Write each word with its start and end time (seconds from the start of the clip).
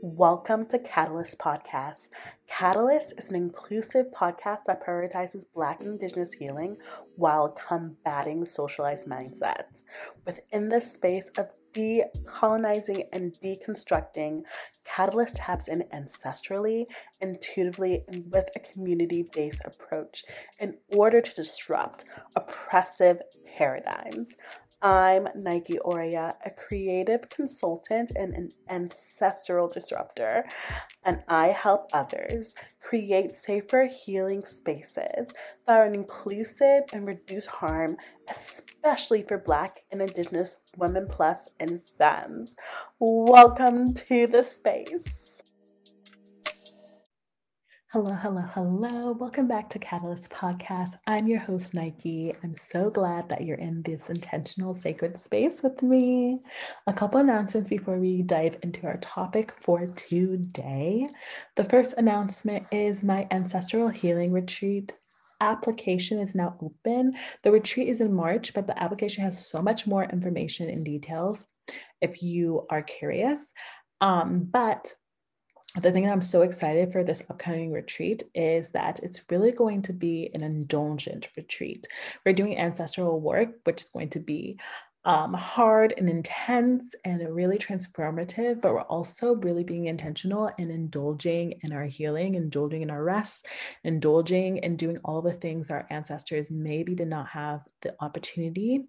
Welcome 0.00 0.66
to 0.66 0.78
Catalyst 0.78 1.40
Podcast. 1.40 2.10
Catalyst 2.48 3.14
is 3.18 3.30
an 3.30 3.34
inclusive 3.34 4.06
podcast 4.12 4.60
that 4.66 4.80
prioritizes 4.86 5.44
Black 5.52 5.80
Indigenous 5.80 6.34
healing 6.34 6.76
while 7.16 7.48
combating 7.48 8.44
socialized 8.44 9.06
mindsets. 9.08 9.82
Within 10.24 10.68
the 10.68 10.80
space 10.80 11.30
of 11.36 11.48
decolonizing 11.74 13.06
and 13.12 13.36
deconstructing, 13.42 14.42
Catalyst 14.84 15.36
taps 15.36 15.68
in 15.68 15.82
ancestrally, 15.92 16.86
intuitively, 17.20 18.04
and 18.08 18.24
with 18.32 18.48
a 18.56 18.58
community 18.58 19.26
based 19.32 19.62
approach 19.64 20.24
in 20.58 20.78
order 20.94 21.20
to 21.20 21.34
disrupt 21.34 22.04
oppressive 22.34 23.20
paradigms. 23.52 24.34
I'm 24.80 25.26
Nike 25.34 25.80
Oria, 25.80 26.36
a 26.46 26.50
creative 26.50 27.28
consultant 27.28 28.12
and 28.14 28.32
an 28.32 28.50
ancestral 28.70 29.66
disruptor, 29.66 30.46
and 31.04 31.24
I 31.26 31.48
help 31.48 31.90
others 31.92 32.54
create 32.80 33.32
safer 33.32 33.86
healing 33.86 34.44
spaces 34.44 35.32
that 35.66 35.78
are 35.80 35.92
inclusive 35.92 36.84
and 36.92 37.08
reduce 37.08 37.46
harm, 37.46 37.96
especially 38.30 39.24
for 39.24 39.38
Black 39.38 39.82
and 39.90 40.00
Indigenous 40.00 40.54
women 40.76 41.08
plus 41.10 41.50
and 41.58 41.80
femmes. 41.98 42.54
Welcome 43.00 43.94
to 43.94 44.28
the 44.28 44.44
space. 44.44 45.37
Hello, 47.90 48.12
hello, 48.12 48.42
hello. 48.52 49.12
Welcome 49.12 49.48
back 49.48 49.70
to 49.70 49.78
Catalyst 49.78 50.28
Podcast. 50.28 50.98
I'm 51.06 51.26
your 51.26 51.38
host, 51.38 51.72
Nike. 51.72 52.34
I'm 52.44 52.54
so 52.54 52.90
glad 52.90 53.30
that 53.30 53.44
you're 53.44 53.56
in 53.56 53.80
this 53.80 54.10
intentional 54.10 54.74
sacred 54.74 55.18
space 55.18 55.62
with 55.62 55.82
me. 55.82 56.40
A 56.86 56.92
couple 56.92 57.18
announcements 57.18 57.70
before 57.70 57.96
we 57.96 58.20
dive 58.20 58.58
into 58.62 58.86
our 58.86 58.98
topic 58.98 59.54
for 59.58 59.86
today. 59.86 61.08
The 61.56 61.64
first 61.64 61.94
announcement 61.96 62.66
is 62.70 63.02
my 63.02 63.26
ancestral 63.30 63.88
healing 63.88 64.32
retreat 64.32 64.92
application 65.40 66.18
is 66.18 66.34
now 66.34 66.58
open. 66.60 67.14
The 67.42 67.52
retreat 67.52 67.88
is 67.88 68.02
in 68.02 68.12
March, 68.12 68.52
but 68.52 68.66
the 68.66 68.78
application 68.82 69.24
has 69.24 69.48
so 69.48 69.62
much 69.62 69.86
more 69.86 70.04
information 70.04 70.68
and 70.68 70.84
details 70.84 71.46
if 72.02 72.22
you 72.22 72.66
are 72.68 72.82
curious. 72.82 73.50
Um, 74.02 74.40
but 74.40 74.92
the 75.82 75.92
thing 75.92 76.04
that 76.04 76.12
I'm 76.12 76.22
so 76.22 76.42
excited 76.42 76.92
for 76.92 77.04
this 77.04 77.24
upcoming 77.28 77.72
retreat 77.72 78.22
is 78.34 78.70
that 78.70 79.00
it's 79.02 79.24
really 79.30 79.52
going 79.52 79.82
to 79.82 79.92
be 79.92 80.30
an 80.34 80.42
indulgent 80.42 81.28
retreat. 81.36 81.86
We're 82.24 82.32
doing 82.32 82.58
ancestral 82.58 83.20
work, 83.20 83.50
which 83.64 83.82
is 83.82 83.88
going 83.88 84.10
to 84.10 84.20
be 84.20 84.58
um, 85.04 85.32
hard 85.32 85.94
and 85.96 86.10
intense 86.10 86.94
and 87.04 87.34
really 87.34 87.56
transformative, 87.56 88.60
but 88.60 88.74
we're 88.74 88.82
also 88.82 89.36
really 89.36 89.64
being 89.64 89.86
intentional 89.86 90.50
and 90.58 90.70
indulging 90.70 91.54
in 91.62 91.72
our 91.72 91.84
healing, 91.84 92.34
indulging 92.34 92.82
in 92.82 92.90
our 92.90 93.02
rest, 93.02 93.46
indulging 93.84 94.62
and 94.64 94.78
doing 94.78 94.98
all 95.04 95.22
the 95.22 95.32
things 95.32 95.70
our 95.70 95.86
ancestors 95.88 96.50
maybe 96.50 96.94
did 96.94 97.08
not 97.08 97.28
have 97.28 97.62
the 97.80 97.94
opportunity 98.00 98.84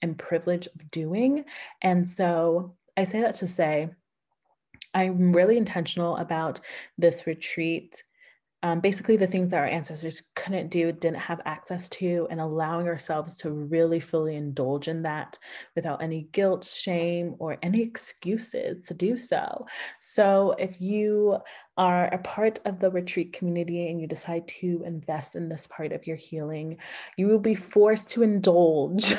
and 0.00 0.18
privilege 0.18 0.66
of 0.66 0.90
doing. 0.90 1.44
And 1.82 2.06
so 2.06 2.76
I 2.96 3.04
say 3.04 3.22
that 3.22 3.34
to 3.36 3.48
say, 3.48 3.90
I'm 4.94 5.32
really 5.32 5.56
intentional 5.56 6.16
about 6.16 6.60
this 6.96 7.26
retreat. 7.26 8.02
Um, 8.62 8.80
basically, 8.80 9.18
the 9.18 9.26
things 9.26 9.50
that 9.50 9.58
our 9.60 9.66
ancestors 9.66 10.22
couldn't 10.34 10.70
do, 10.70 10.90
didn't 10.90 11.18
have 11.18 11.42
access 11.44 11.86
to, 11.90 12.26
and 12.30 12.40
allowing 12.40 12.88
ourselves 12.88 13.36
to 13.36 13.50
really 13.50 14.00
fully 14.00 14.36
indulge 14.36 14.88
in 14.88 15.02
that 15.02 15.38
without 15.76 16.02
any 16.02 16.28
guilt, 16.32 16.64
shame, 16.64 17.34
or 17.38 17.58
any 17.62 17.82
excuses 17.82 18.86
to 18.86 18.94
do 18.94 19.18
so. 19.18 19.66
So, 20.00 20.54
if 20.58 20.80
you 20.80 21.40
are 21.76 22.06
a 22.06 22.18
part 22.18 22.60
of 22.64 22.78
the 22.78 22.90
retreat 22.90 23.34
community 23.34 23.88
and 23.90 24.00
you 24.00 24.06
decide 24.06 24.48
to 24.48 24.82
invest 24.86 25.34
in 25.34 25.50
this 25.50 25.66
part 25.66 25.92
of 25.92 26.06
your 26.06 26.16
healing, 26.16 26.78
you 27.18 27.26
will 27.26 27.40
be 27.40 27.54
forced 27.54 28.08
to 28.10 28.22
indulge. 28.22 29.12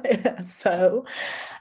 so, 0.44 1.06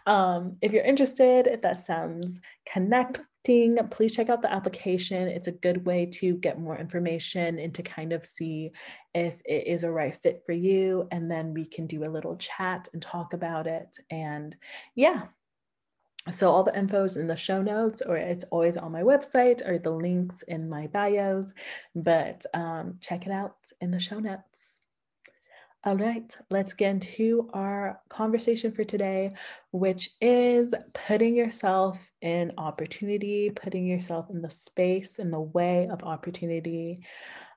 um, 0.05 0.57
if 0.61 0.71
you're 0.71 0.83
interested, 0.83 1.47
if 1.47 1.61
that 1.61 1.79
sounds 1.79 2.39
connecting, 2.65 3.77
please 3.89 4.15
check 4.15 4.29
out 4.29 4.41
the 4.41 4.51
application. 4.51 5.27
It's 5.27 5.47
a 5.47 5.51
good 5.51 5.85
way 5.85 6.05
to 6.13 6.37
get 6.37 6.59
more 6.59 6.77
information 6.77 7.59
and 7.59 7.73
to 7.75 7.83
kind 7.83 8.13
of 8.13 8.25
see 8.25 8.71
if 9.13 9.41
it 9.45 9.67
is 9.67 9.83
a 9.83 9.91
right 9.91 10.15
fit 10.15 10.43
for 10.45 10.53
you. 10.53 11.07
And 11.11 11.29
then 11.29 11.53
we 11.53 11.65
can 11.65 11.87
do 11.87 12.03
a 12.03 12.09
little 12.09 12.35
chat 12.37 12.87
and 12.93 13.01
talk 13.01 13.33
about 13.33 13.67
it. 13.67 13.97
And 14.09 14.55
yeah. 14.95 15.27
So 16.29 16.51
all 16.51 16.63
the 16.63 16.77
info 16.77 17.03
is 17.05 17.17
in 17.17 17.25
the 17.25 17.35
show 17.35 17.63
notes, 17.63 18.03
or 18.05 18.15
it's 18.15 18.43
always 18.51 18.77
on 18.77 18.91
my 18.91 19.01
website, 19.01 19.67
or 19.67 19.79
the 19.79 19.89
links 19.89 20.43
in 20.43 20.69
my 20.69 20.85
bios. 20.85 21.51
But 21.95 22.45
um, 22.53 22.97
check 23.01 23.25
it 23.25 23.31
out 23.31 23.55
in 23.79 23.89
the 23.89 23.99
show 23.99 24.19
notes. 24.19 24.80
All 25.83 25.97
right, 25.97 26.31
let's 26.51 26.75
get 26.75 26.91
into 26.91 27.49
our 27.53 27.99
conversation 28.07 28.71
for 28.71 28.83
today, 28.83 29.33
which 29.71 30.11
is 30.21 30.75
putting 30.93 31.35
yourself 31.35 32.11
in 32.21 32.51
opportunity, 32.59 33.49
putting 33.49 33.87
yourself 33.87 34.29
in 34.29 34.43
the 34.43 34.49
space, 34.51 35.17
in 35.17 35.31
the 35.31 35.39
way 35.39 35.87
of 35.91 36.03
opportunity. 36.03 37.03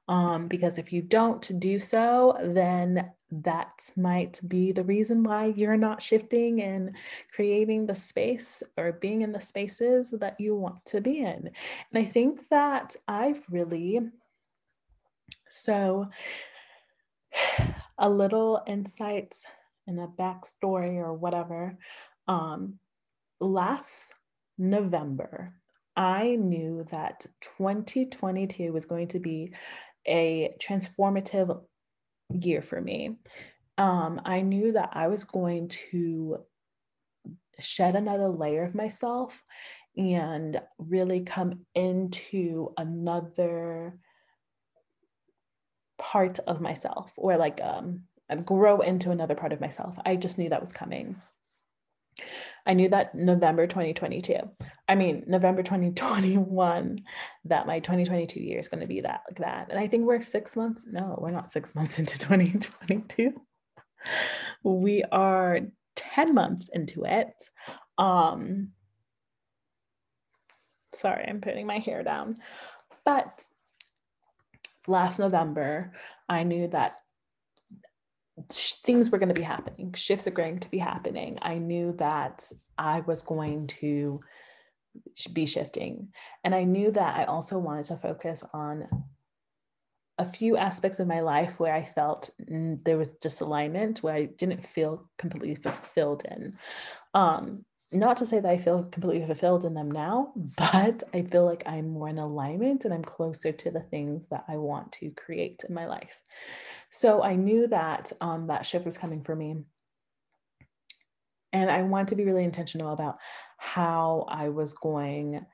Um, 0.09 0.49
because 0.49 0.79
if 0.79 0.91
you 0.91 1.03
don't 1.03 1.61
do 1.61 1.79
so, 1.79 2.39
then 2.43 3.11
that 3.31 3.91
might 3.95 4.41
be 4.49 4.73
the 4.73 4.85
reason 4.85 5.23
why 5.23 5.53
you're 5.55 5.77
not 5.77 6.03
shifting 6.03 6.62
and 6.62 6.97
creating 7.31 7.85
the 7.85 7.95
space 7.95 8.62
or 8.79 8.93
being 8.93 9.21
in 9.21 9.33
the 9.33 9.41
spaces 9.41 10.15
that 10.19 10.41
you 10.41 10.56
want 10.56 10.83
to 10.87 11.03
be 11.03 11.19
in. 11.19 11.51
And 11.93 11.95
I 11.95 12.05
think 12.05 12.49
that 12.49 12.97
I've 13.06 13.43
really, 13.51 14.01
so 15.51 16.09
a 17.99 18.09
little 18.09 18.62
insight 18.66 19.34
and 19.87 20.00
a 20.00 20.06
backstory 20.06 20.97
or 20.97 21.12
whatever. 21.15 21.78
Um, 22.27 22.78
last 23.41 24.15
November, 24.59 25.55
I 25.97 26.37
knew 26.37 26.87
that 26.91 27.27
2022 27.59 28.72
was 28.72 28.87
going 28.87 29.09
to 29.09 29.21
be 29.21 29.55
a 30.06 30.55
transformative 30.60 31.62
year 32.31 32.62
for 32.62 32.81
me. 32.81 33.16
Um, 33.78 34.21
I 34.25 34.41
knew 34.41 34.72
that 34.72 34.91
I 34.93 35.09
was 35.09 35.25
going 35.25 35.69
to 35.91 36.38
shed 37.61 37.97
another 37.97 38.28
layer 38.28 38.62
of 38.62 38.75
myself 38.75 39.43
and 39.97 40.61
really 40.78 41.21
come 41.21 41.61
into 41.75 42.72
another 42.76 43.99
part 46.11 46.39
of 46.41 46.61
myself 46.61 47.13
or 47.17 47.37
like 47.39 47.61
um, 47.63 48.03
grow 48.45 48.81
into 48.81 49.11
another 49.11 49.35
part 49.35 49.53
of 49.53 49.61
myself. 49.61 49.97
I 50.05 50.17
just 50.17 50.39
knew 50.39 50.51
that 50.51 50.61
was 50.61 50.73
coming. 50.73 51.17
I 52.67 52.75
knew 52.75 52.89
that 52.91 53.15
November 53.15 53.67
2022. 53.67 54.35
I 54.89 54.95
mean, 54.95 55.25
November 55.27 55.63
2021, 55.63 57.03
that 57.47 57.67
my 57.67 57.81
2022 57.81 58.41
year 58.41 58.59
is 58.59 58.69
going 58.69 58.81
to 58.81 58.87
be 58.87 59.01
that 59.01 59.23
like 59.29 59.39
that. 59.39 59.69
And 59.71 59.79
I 59.79 59.87
think 59.87 60.07
we're 60.07 60.21
six 60.21 60.57
months. 60.57 60.87
No, 60.87 61.19
we're 61.21 61.31
not 61.31 61.53
six 61.53 61.75
months 61.75 61.99
into 61.99 62.19
2022. 62.19 63.33
We 64.63 65.05
are 65.11 65.61
10 65.97 66.35
months 66.35 66.71
into 66.73 67.05
it. 67.05 67.33
Um, 67.97 68.73
sorry, 70.95 71.25
I'm 71.27 71.41
putting 71.41 71.67
my 71.67 71.79
hair 71.79 72.03
down. 72.03 72.37
But 73.05 73.43
last 74.87 75.19
November, 75.19 75.93
I 76.28 76.43
knew 76.43 76.69
that 76.69 76.99
things 78.50 79.11
were 79.11 79.19
going 79.19 79.28
to 79.28 79.34
be 79.34 79.43
happening, 79.43 79.93
shifts 79.95 80.27
are 80.27 80.33
going 80.33 80.61
to 80.61 80.71
be 80.71 80.78
happening. 80.78 81.39
I 81.43 81.59
knew 81.59 81.95
that 81.99 82.50
I 82.77 83.00
was 83.00 83.23
going 83.23 83.69
to 83.81 84.21
be 85.33 85.47
shifting. 85.47 86.12
And 86.43 86.55
I 86.55 86.65
knew 86.65 86.91
that 86.91 87.17
I 87.17 87.25
also 87.25 87.59
wanted 87.59 87.87
to 87.87 87.97
focus 87.97 88.44
on 88.53 88.88
a 90.19 90.26
few 90.26 90.56
aspects 90.56 91.00
of 91.00 91.09
my 91.09 91.20
life 91.20 91.59
where 91.59 91.75
I 91.75 91.85
felt 91.85 92.31
there 92.38 92.99
was 92.99 93.17
disalignment, 93.17 93.99
where 93.99 94.14
I 94.14 94.26
didn't 94.26 94.64
feel 94.64 95.11
completely 95.19 95.56
fulfilled 95.56 96.23
in. 96.31 96.56
Um, 97.14 97.64
not 97.94 98.17
to 98.19 98.26
say 98.26 98.41
that 98.41 98.50
I 98.50 98.58
feel 98.58 98.85
completely 98.85 99.26
fulfilled 99.26 99.64
in 99.64 99.75
them 99.75 99.91
now, 99.91 100.32
but 100.56 101.02
I 101.12 101.23
feel 101.23 101.44
like 101.44 101.62
I'm 101.67 101.88
more 101.91 102.08
in 102.08 102.19
alignment 102.19 102.85
and 102.85 102.93
I'm 102.93 103.05
closer 103.05 103.52
to 103.52 103.70
the 103.70 103.81
things 103.81 104.29
that 104.29 104.44
I 104.49 104.56
want 104.56 104.93
to 104.93 105.11
create 105.11 105.62
in 105.69 105.75
my 105.75 105.87
life. 105.87 106.20
So 106.91 107.23
I 107.23 107.37
knew 107.37 107.69
that 107.69 108.12
um, 108.20 108.49
that 108.49 108.67
shift 108.67 108.85
was 108.85 108.99
coming 108.99 109.23
for 109.23 109.37
me. 109.37 109.56
And 111.52 111.70
I 111.70 111.82
want 111.82 112.08
to 112.08 112.17
be 112.17 112.25
really 112.25 112.43
intentional 112.43 112.93
about 112.93 113.19
how 113.58 114.26
I 114.29 114.49
was 114.49 114.73
going 114.73 115.47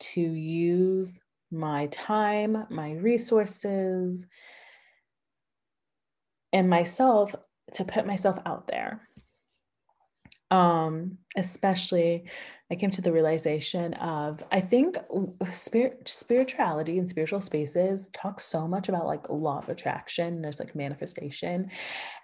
to 0.00 0.20
use 0.20 1.20
my 1.50 1.86
time, 1.86 2.66
my 2.70 2.92
resources, 2.92 4.26
and 6.54 6.70
myself 6.70 7.34
to 7.74 7.84
put 7.84 8.06
myself 8.06 8.38
out 8.46 8.66
there 8.66 9.08
um, 10.52 11.16
especially 11.34 12.24
I 12.70 12.74
came 12.74 12.90
to 12.90 13.02
the 13.02 13.12
realization 13.12 13.94
of 13.94 14.42
I 14.52 14.60
think 14.60 14.96
spirit 15.50 16.02
spirituality 16.06 16.98
and 16.98 17.08
spiritual 17.08 17.40
spaces 17.40 18.10
talk 18.12 18.38
so 18.38 18.68
much 18.68 18.88
about 18.88 19.06
like 19.06 19.28
law 19.30 19.58
of 19.58 19.68
attraction. 19.70 20.42
There's 20.42 20.60
like 20.60 20.76
manifestation. 20.76 21.70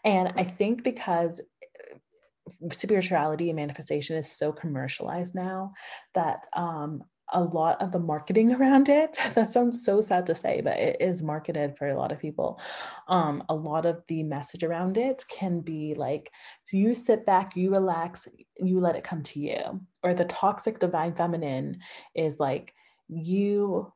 And 0.04 0.32
I 0.36 0.44
think 0.44 0.84
because 0.84 1.40
uh, 1.40 2.68
spirituality 2.72 3.48
and 3.48 3.56
manifestation 3.56 4.16
is 4.16 4.30
so 4.30 4.52
commercialized 4.52 5.34
now 5.34 5.72
that 6.14 6.40
um 6.54 7.02
a 7.32 7.42
lot 7.42 7.80
of 7.80 7.92
the 7.92 7.98
marketing 7.98 8.54
around 8.60 8.88
it. 8.88 9.18
That 9.34 9.50
sounds 9.50 9.84
so 9.84 10.00
sad 10.00 10.26
to 10.26 10.34
say 10.34 10.60
but 10.60 10.78
it 10.78 10.96
is 11.00 11.22
marketed 11.22 11.76
for 11.76 11.88
a 11.88 11.98
lot 11.98 12.12
of 12.12 12.18
people. 12.18 12.60
Um, 13.08 13.42
a 13.48 13.54
lot 13.54 13.86
of 13.86 14.02
the 14.08 14.22
message 14.22 14.64
around 14.64 14.98
it 14.98 15.24
can 15.28 15.60
be 15.60 15.94
like 15.94 16.30
you 16.72 16.94
sit 16.94 17.24
back 17.24 17.56
you 17.56 17.70
relax 17.70 18.28
you 18.58 18.80
let 18.80 18.96
it 18.96 19.04
come 19.04 19.22
to 19.24 19.40
you. 19.40 19.80
Or 20.02 20.14
the 20.14 20.24
toxic 20.24 20.78
divine 20.80 21.14
feminine 21.14 21.80
is 22.14 22.38
like 22.38 22.74
you 23.08 23.92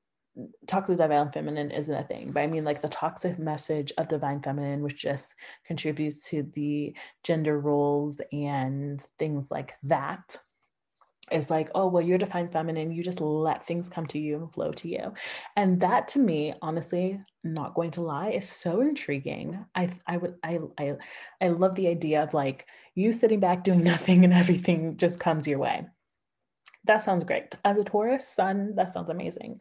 toxic 0.67 0.97
divine 0.97 1.31
feminine 1.31 1.71
isn't 1.71 1.95
a 1.95 2.05
thing. 2.05 2.33
But 2.33 2.41
i 2.41 2.47
mean 2.47 2.65
like 2.65 2.81
the 2.81 2.89
toxic 2.89 3.39
message 3.39 3.93
of 3.99 4.09
divine 4.09 4.41
feminine 4.41 4.83
which 4.83 5.03
just 5.03 5.35
contributes 5.65 6.29
to 6.31 6.43
the 6.43 6.97
gender 7.23 7.59
roles 7.61 8.21
and 8.33 9.03
things 9.19 9.51
like 9.51 9.75
that 9.83 10.39
is 11.31 11.51
like, 11.51 11.71
oh, 11.75 11.87
well, 11.87 12.03
you're 12.03 12.19
divine 12.19 12.49
feminine. 12.49 12.91
You 12.91 13.03
just 13.03 13.21
let 13.21 13.67
things 13.67 13.89
come 13.89 14.07
to 14.07 14.19
you 14.19 14.37
and 14.37 14.53
flow 14.53 14.73
to 14.73 14.89
you. 14.89 15.15
And 15.57 15.81
that 15.81 16.09
to 16.09 16.19
me, 16.19 16.55
honestly, 16.61 17.21
not 17.45 17.75
going 17.75 17.93
to 17.93 18.03
lie, 18.03 18.31
is 18.31 18.49
so 18.49 18.81
intriguing. 18.81 19.65
I 19.75 19.91
I 20.07 20.17
would 20.17 20.35
I 20.43 20.59
I 20.79 20.97
I 21.41 21.49
love 21.49 21.77
the 21.77 21.89
idea 21.89 22.23
of 22.23 22.35
like 22.35 22.67
you 22.95 23.13
sitting 23.13 23.41
back 23.41 23.65
doing 23.65 23.85
nothing 23.85 24.25
and 24.25 24.35
everything 24.35 24.97
just 24.97 25.21
comes 25.21 25.47
your 25.47 25.59
way. 25.59 25.87
That 26.85 27.03
sounds 27.03 27.25
great. 27.25 27.55
As 27.65 27.79
a 27.79 27.85
Taurus 27.85 28.27
sun, 28.27 28.75
that 28.75 28.93
sounds 28.93 29.11
amazing. 29.11 29.61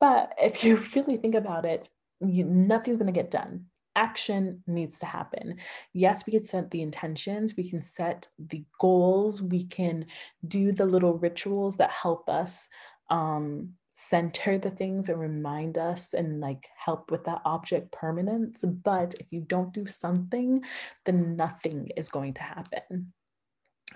But 0.00 0.34
if 0.38 0.62
you 0.62 0.76
really 0.94 1.16
think 1.16 1.34
about 1.34 1.64
it, 1.64 1.88
you, 2.20 2.44
nothing's 2.44 2.98
going 2.98 3.12
to 3.12 3.18
get 3.18 3.30
done 3.30 3.66
action 3.96 4.62
needs 4.66 4.98
to 4.98 5.06
happen. 5.06 5.56
Yes, 5.92 6.26
we 6.26 6.32
can 6.32 6.44
set 6.44 6.70
the 6.70 6.82
intentions, 6.82 7.56
we 7.56 7.68
can 7.68 7.82
set 7.82 8.28
the 8.38 8.64
goals, 8.80 9.42
we 9.42 9.64
can 9.64 10.06
do 10.46 10.72
the 10.72 10.86
little 10.86 11.14
rituals 11.14 11.76
that 11.76 11.90
help 11.90 12.28
us 12.28 12.68
um, 13.10 13.70
center 13.90 14.58
the 14.58 14.70
things 14.70 15.08
and 15.08 15.20
remind 15.20 15.78
us 15.78 16.14
and 16.14 16.40
like 16.40 16.66
help 16.76 17.10
with 17.10 17.24
that 17.24 17.42
object 17.44 17.92
permanence. 17.92 18.64
But 18.66 19.14
if 19.20 19.26
you 19.30 19.40
don't 19.40 19.72
do 19.72 19.86
something, 19.86 20.64
then 21.04 21.36
nothing 21.36 21.90
is 21.96 22.08
going 22.08 22.34
to 22.34 22.42
happen 22.42 23.12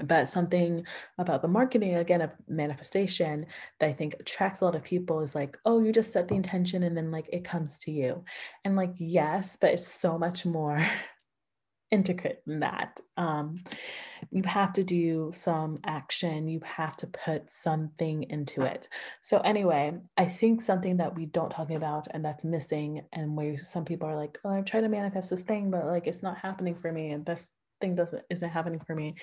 but 0.03 0.29
something 0.29 0.85
about 1.19 1.43
the 1.43 1.49
marketing 1.49 1.95
again 1.95 2.21
of 2.21 2.31
manifestation 2.47 3.47
that 3.81 3.89
i 3.89 3.93
think 3.93 4.15
attracts 4.21 4.61
a 4.61 4.65
lot 4.65 4.75
of 4.75 4.83
people 4.83 5.21
is 5.21 5.35
like 5.35 5.59
oh 5.65 5.81
you 5.81 5.93
just 5.93 6.12
set 6.12 6.29
the 6.29 6.35
intention 6.35 6.83
and 6.83 6.97
then 6.97 7.11
like 7.11 7.29
it 7.33 7.45
comes 7.45 7.79
to 7.79 7.91
you. 7.91 8.25
And 8.65 8.77
like 8.77 8.95
yes 8.99 9.56
but 9.61 9.73
it's 9.73 9.87
so 9.87 10.19
much 10.19 10.47
more 10.47 10.85
intricate 11.91 12.43
than 12.47 12.61
that. 12.61 13.00
Um, 13.17 13.65
you 14.31 14.43
have 14.43 14.75
to 14.75 14.85
do 14.85 15.31
some 15.33 15.79
action. 15.87 16.47
You 16.47 16.61
have 16.62 16.99
to 16.99 17.06
put 17.06 17.51
something 17.51 18.25
into 18.25 18.61
it. 18.61 18.91
So 19.23 19.39
anyway 19.39 19.94
i 20.17 20.25
think 20.25 20.61
something 20.61 20.99
that 20.99 21.15
we 21.15 21.27
don't 21.27 21.51
talk 21.51 21.71
about 21.71 22.06
and 22.11 22.25
that's 22.25 22.44
missing 22.44 23.03
and 23.12 23.37
where 23.37 23.56
some 23.56 23.85
people 23.85 24.09
are 24.09 24.17
like 24.17 24.39
oh 24.44 24.51
i'm 24.51 24.65
trying 24.65 24.83
to 24.83 24.89
manifest 24.89 25.31
this 25.31 25.43
thing 25.43 25.71
but 25.71 25.87
like 25.87 26.06
it's 26.06 26.23
not 26.23 26.37
happening 26.39 26.75
for 26.75 26.93
me 26.93 27.11
and 27.11 27.25
this 27.25 27.55
thing 27.81 27.94
doesn't 27.94 28.23
isn't 28.29 28.51
happening 28.51 28.81
for 28.81 28.94
me 28.94 29.15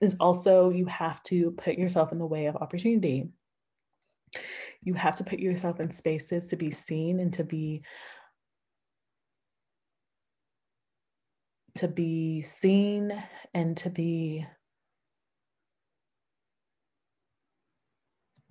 is 0.00 0.16
also 0.18 0.70
you 0.70 0.86
have 0.86 1.22
to 1.24 1.50
put 1.52 1.76
yourself 1.76 2.12
in 2.12 2.18
the 2.18 2.26
way 2.26 2.46
of 2.46 2.56
opportunity. 2.56 3.28
You 4.82 4.94
have 4.94 5.16
to 5.16 5.24
put 5.24 5.38
yourself 5.40 5.80
in 5.80 5.90
spaces 5.90 6.46
to 6.48 6.56
be 6.56 6.70
seen 6.70 7.20
and 7.20 7.32
to 7.34 7.44
be 7.44 7.82
to 11.76 11.88
be 11.88 12.42
seen 12.42 13.22
and 13.54 13.76
to 13.76 13.90
be 13.90 14.46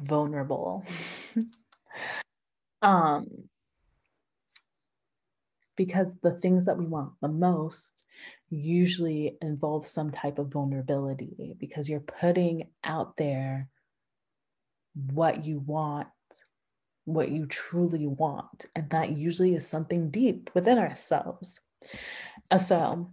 vulnerable. 0.01 0.85
um 2.81 3.27
because 5.75 6.15
the 6.21 6.31
things 6.31 6.65
that 6.65 6.77
we 6.77 6.85
want 6.85 7.13
the 7.21 7.27
most 7.29 8.03
usually 8.49 9.37
involves 9.41 9.89
some 9.89 10.11
type 10.11 10.39
of 10.39 10.47
vulnerability 10.47 11.55
because 11.59 11.89
you're 11.89 11.99
putting 11.99 12.67
out 12.83 13.17
there 13.17 13.69
what 14.93 15.45
you 15.45 15.59
want, 15.59 16.07
what 17.05 17.29
you 17.29 17.45
truly 17.45 18.07
want. 18.07 18.65
And 18.75 18.89
that 18.89 19.17
usually 19.17 19.55
is 19.55 19.67
something 19.67 20.09
deep 20.09 20.49
within 20.53 20.77
ourselves. 20.77 21.59
Uh, 22.49 22.57
so 22.57 23.11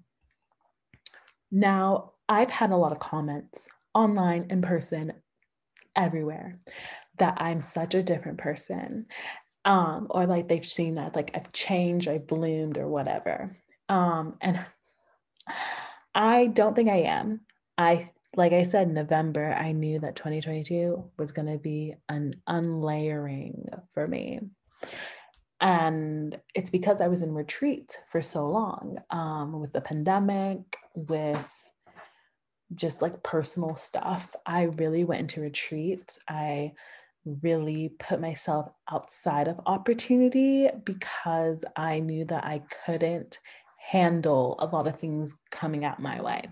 now 1.50 2.12
I've 2.29 2.50
had 2.50 2.71
a 2.71 2.77
lot 2.77 2.93
of 2.93 2.99
comments 2.99 3.69
online, 3.94 4.47
in 4.50 4.62
person, 4.62 5.12
everywhere 5.94 6.59
that 7.19 7.39
I'm 7.41 7.62
such 7.62 7.94
a 7.94 8.03
different 8.03 8.39
person. 8.39 9.06
Um, 9.65 10.06
or 10.11 10.27
like 10.27 10.49
they've 10.49 10.65
seen 10.65 10.94
that 10.94 11.17
like 11.17 11.32
I've 11.35 11.53
changed, 11.53 12.09
I've 12.09 12.27
bloomed, 12.27 12.79
or 12.79 12.89
whatever. 12.89 13.56
Um, 13.89 14.37
and 14.41 14.65
I 16.14 16.46
don't 16.48 16.75
think 16.75 16.88
I 16.88 17.02
am. 17.02 17.40
I 17.76 18.10
like 18.37 18.52
I 18.52 18.64
said, 18.64 18.90
November, 18.90 19.54
I 19.54 19.72
knew 19.72 19.98
that 20.00 20.14
2022 20.14 21.10
was 21.19 21.32
going 21.32 21.48
to 21.48 21.58
be 21.58 21.94
an 22.08 22.34
unlayering 22.46 23.64
for 23.94 24.06
me. 24.06 24.40
And 25.58 26.38
it's 26.54 26.69
because 26.69 27.00
I 27.00 27.08
was 27.08 27.22
in 27.22 27.32
retreat 27.32 27.96
for 28.10 28.20
so 28.20 28.46
long 28.46 28.98
um, 29.08 29.58
with 29.58 29.72
the 29.72 29.81
pandemic, 29.81 30.58
with 30.94 31.43
just 32.75 33.00
like 33.00 33.22
personal 33.22 33.75
stuff. 33.76 34.34
I 34.44 34.64
really 34.64 35.04
went 35.04 35.20
into 35.20 35.40
retreat. 35.40 36.19
I 36.28 36.72
really 37.25 37.94
put 37.98 38.20
myself 38.20 38.70
outside 38.90 39.48
of 39.48 39.60
opportunity 39.64 40.69
because 40.84 41.64
I 41.75 42.00
knew 42.00 42.26
that 42.26 42.44
I 42.44 42.62
couldn't 42.84 43.38
handle 43.87 44.56
a 44.59 44.67
lot 44.67 44.88
of 44.88 44.99
things 44.99 45.37
coming 45.50 45.85
out 45.85 46.00
my 46.00 46.21
way. 46.21 46.43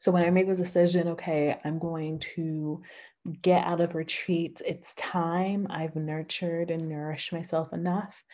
So 0.00 0.10
when 0.10 0.24
I 0.24 0.30
made 0.30 0.48
the 0.48 0.56
decision, 0.56 1.08
okay, 1.08 1.56
I'm 1.64 1.78
going 1.78 2.18
to 2.34 2.82
get 3.42 3.64
out 3.64 3.80
of 3.80 3.94
retreat, 3.94 4.60
it's 4.66 4.94
time. 4.94 5.68
I've 5.70 5.94
nurtured 5.94 6.70
and 6.70 6.88
nourished 6.88 7.32
myself 7.32 7.72
enough. 7.72 8.24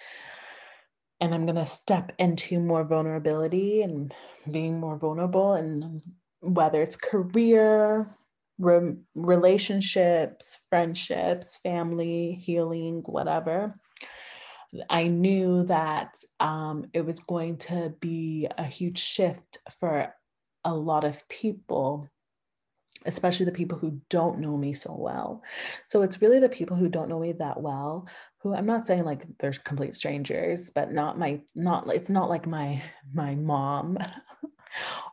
And 1.21 1.35
I'm 1.35 1.45
going 1.45 1.57
to 1.57 1.67
step 1.67 2.13
into 2.19 2.61
more 2.61 2.85
vulnerability 2.85 3.83
and 3.83 4.13
being 4.51 4.81
more 4.81 4.99
vulnerable, 4.99 5.53
and 5.53 6.03
whether 6.41 6.83
it's 6.83 6.97
career, 6.97 8.15
re- 8.59 8.97
relationships, 9.15 10.61
friendships, 10.69 11.59
family, 11.59 12.41
healing, 12.43 13.03
whatever. 13.07 13.79
I 14.91 15.09
knew 15.09 15.65
that 15.65 16.17
um, 16.41 16.87
it 16.93 17.05
was 17.05 17.21
going 17.21 17.59
to 17.59 17.95
be 18.01 18.49
a 18.59 18.65
huge 18.65 18.99
shift 18.99 19.59
for 19.79 20.15
a 20.65 20.75
lot 20.75 21.05
of 21.05 21.29
people, 21.29 22.09
especially 23.07 23.47
the 23.47 23.53
people 23.53 23.79
who 23.79 24.01
don't 24.11 24.39
know 24.39 24.57
me 24.57 24.73
so 24.75 24.95
well. 24.99 25.43
So 25.89 26.03
it's 26.03 26.23
really 26.23 26.41
the 26.41 26.49
people 26.49 26.77
who 26.77 26.89
don't 26.89 27.09
know 27.09 27.21
me 27.21 27.33
that 27.33 27.61
well 27.61 28.09
who 28.45 28.55
I'm 28.55 28.67
not 28.67 28.85
saying 28.85 29.05
like 29.05 29.25
they're 29.39 29.53
complete 29.53 29.97
strangers, 29.97 30.71
but 30.71 30.93
not 30.93 31.19
my 31.19 31.41
not 31.55 31.89
it's 31.93 32.11
not 32.11 32.29
like 32.29 32.47
my 32.47 32.83
my 33.13 33.35
mom 33.35 33.97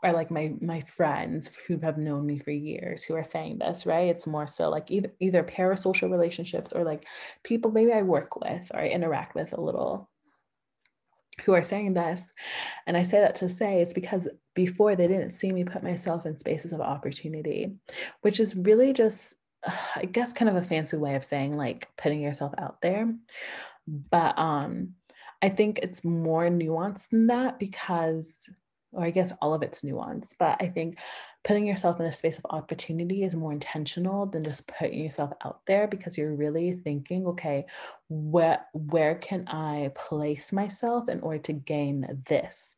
or 0.04 0.12
like 0.12 0.32
my 0.32 0.54
my 0.62 0.82
friends 0.82 1.56
who 1.68 1.78
have 1.80 1.98
known 1.98 2.26
me 2.26 2.40
for 2.40 2.52
years 2.52 3.04
who 3.04 3.16
are 3.16 3.24
saying 3.24 3.60
this 3.60 3.86
right? 3.86 4.10
It's 4.10 4.28
more 4.28 4.48
so 4.48 4.70
like 4.70 4.90
either 4.90 5.12
either 5.20 5.44
parasocial 5.44 6.12
relationships 6.12 6.72
or 6.72 6.84
like 6.84 7.06
people 7.44 7.72
maybe 7.72 7.94
i 7.94 8.02
work 8.02 8.40
with 8.40 8.72
or 8.74 8.80
i 8.80 8.88
interact 8.88 9.36
with 9.36 9.54
a 9.54 9.62
little 9.62 10.10
who 11.46 11.54
are 11.54 11.64
saying 11.64 11.94
this. 11.94 12.32
And 12.88 12.98
i 12.98 13.04
say 13.04 13.20
that 13.20 13.36
to 13.36 13.50
say 13.50 13.82
it's 13.82 13.94
because 13.94 14.28
before 14.54 14.96
they 14.96 15.08
didn't 15.08 15.32
see 15.32 15.52
me 15.52 15.64
put 15.64 15.84
myself 15.84 16.26
in 16.26 16.38
spaces 16.38 16.74
of 16.74 16.82
opportunity 16.82 17.76
which 18.22 18.40
is 18.40 18.56
really 18.56 18.94
just 18.94 19.36
i 19.96 20.06
guess 20.06 20.34
kind 20.34 20.50
of 20.50 20.56
a 20.56 20.64
fancy 20.64 20.98
way 20.98 21.16
of 21.16 21.26
saying 21.26 21.54
like 21.54 21.88
putting 21.98 22.22
yourself 22.22 22.54
out 22.58 22.82
there. 22.82 23.14
But 23.88 24.38
um 24.38 24.96
I 25.42 25.50
think 25.50 25.80
it's 25.82 26.06
more 26.06 26.48
nuanced 26.50 27.10
than 27.10 27.28
that 27.28 27.58
because 27.58 28.38
or 28.94 29.04
I 29.04 29.12
guess 29.12 29.34
all 29.42 29.54
of 29.54 29.64
it's 29.64 29.84
nuance, 29.84 30.36
but 30.38 30.58
I 30.60 30.68
think 30.68 30.98
putting 31.44 31.66
yourself 31.66 32.00
in 32.00 32.06
a 32.06 32.12
space 32.12 32.38
of 32.38 32.46
opportunity 32.50 33.24
is 33.24 33.36
more 33.36 33.52
intentional 33.52 34.26
than 34.26 34.44
just 34.44 34.68
putting 34.68 35.02
yourself 35.02 35.32
out 35.44 35.62
there 35.66 35.88
because 35.88 36.18
you're 36.18 36.36
really 36.36 36.74
thinking, 36.74 37.26
okay, 37.28 37.66
where 38.10 38.66
where 38.74 39.16
can 39.16 39.48
I 39.48 39.92
place 39.96 40.52
myself 40.52 41.10
in 41.10 41.22
order 41.22 41.40
to 41.44 41.54
gain 41.54 42.24
this? 42.28 42.76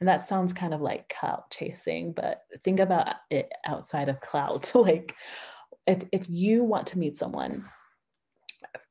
And 0.00 0.08
that 0.08 0.28
sounds 0.28 0.52
kind 0.52 0.74
of 0.74 0.80
like 0.80 1.14
clout 1.18 1.50
chasing, 1.50 2.12
but 2.12 2.42
think 2.62 2.80
about 2.80 3.16
it 3.30 3.50
outside 3.66 4.08
of 4.08 4.20
clout. 4.20 4.72
like 4.74 5.14
if 5.86 6.04
if 6.12 6.26
you 6.28 6.64
want 6.64 6.88
to 6.88 6.98
meet 6.98 7.18
someone 7.18 7.64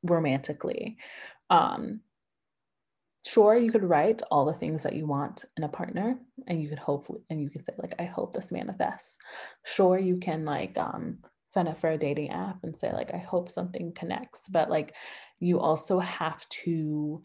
romantically, 0.03 0.97
um, 1.49 2.01
sure 3.25 3.55
you 3.55 3.71
could 3.71 3.83
write 3.83 4.21
all 4.29 4.45
the 4.45 4.53
things 4.53 4.83
that 4.83 4.95
you 4.95 5.05
want 5.05 5.45
in 5.57 5.63
a 5.63 5.69
partner 5.69 6.17
and 6.47 6.61
you 6.61 6.69
could 6.69 6.79
hopefully 6.79 7.21
and 7.29 7.41
you 7.41 7.49
can 7.49 7.63
say 7.63 7.73
like 7.77 7.95
i 7.99 8.05
hope 8.05 8.33
this 8.33 8.51
manifests. 8.51 9.17
Sure 9.65 9.97
you 9.97 10.17
can 10.17 10.45
like 10.45 10.77
um 10.77 11.19
sign 11.47 11.67
up 11.67 11.77
for 11.77 11.89
a 11.91 11.97
dating 11.97 12.31
app 12.31 12.57
and 12.63 12.75
say 12.75 12.91
like 12.91 13.13
i 13.13 13.17
hope 13.17 13.51
something 13.51 13.93
connects 13.93 14.47
but 14.49 14.69
like 14.69 14.95
you 15.39 15.59
also 15.59 15.99
have 15.99 16.47
to 16.49 17.21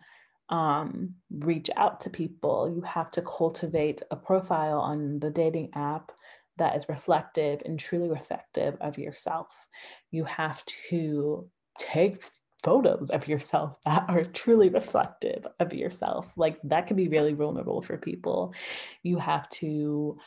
um 0.49 1.15
reach 1.31 1.71
out 1.77 2.01
to 2.01 2.11
people. 2.11 2.73
You 2.75 2.83
have 2.83 3.11
to 3.13 3.23
cultivate 3.23 4.03
a 4.11 4.17
profile 4.17 4.81
on 4.81 5.19
the 5.21 5.31
dating 5.31 5.71
app 5.75 6.13
that 6.57 6.75
is 6.75 6.89
reflective 6.89 7.63
and 7.65 7.79
truly 7.79 8.09
reflective 8.09 8.77
of 8.81 8.99
yourself. 8.99 9.69
You 10.11 10.25
have 10.25 10.65
to 10.91 11.49
take 11.79 12.25
photos 12.63 13.11
of 13.11 13.29
yourself 13.29 13.77
that 13.85 14.05
are 14.09 14.25
truly 14.25 14.69
reflective 14.69 15.47
of 15.61 15.73
yourself. 15.73 16.27
Like 16.37 16.59
that 16.65 16.87
can 16.87 16.97
be 16.97 17.09
really 17.09 17.33
vulnerable 17.33 17.83
for 17.83 17.97
people. 17.97 18.55
You 19.03 19.19
have 19.19 19.49
to 19.51 20.19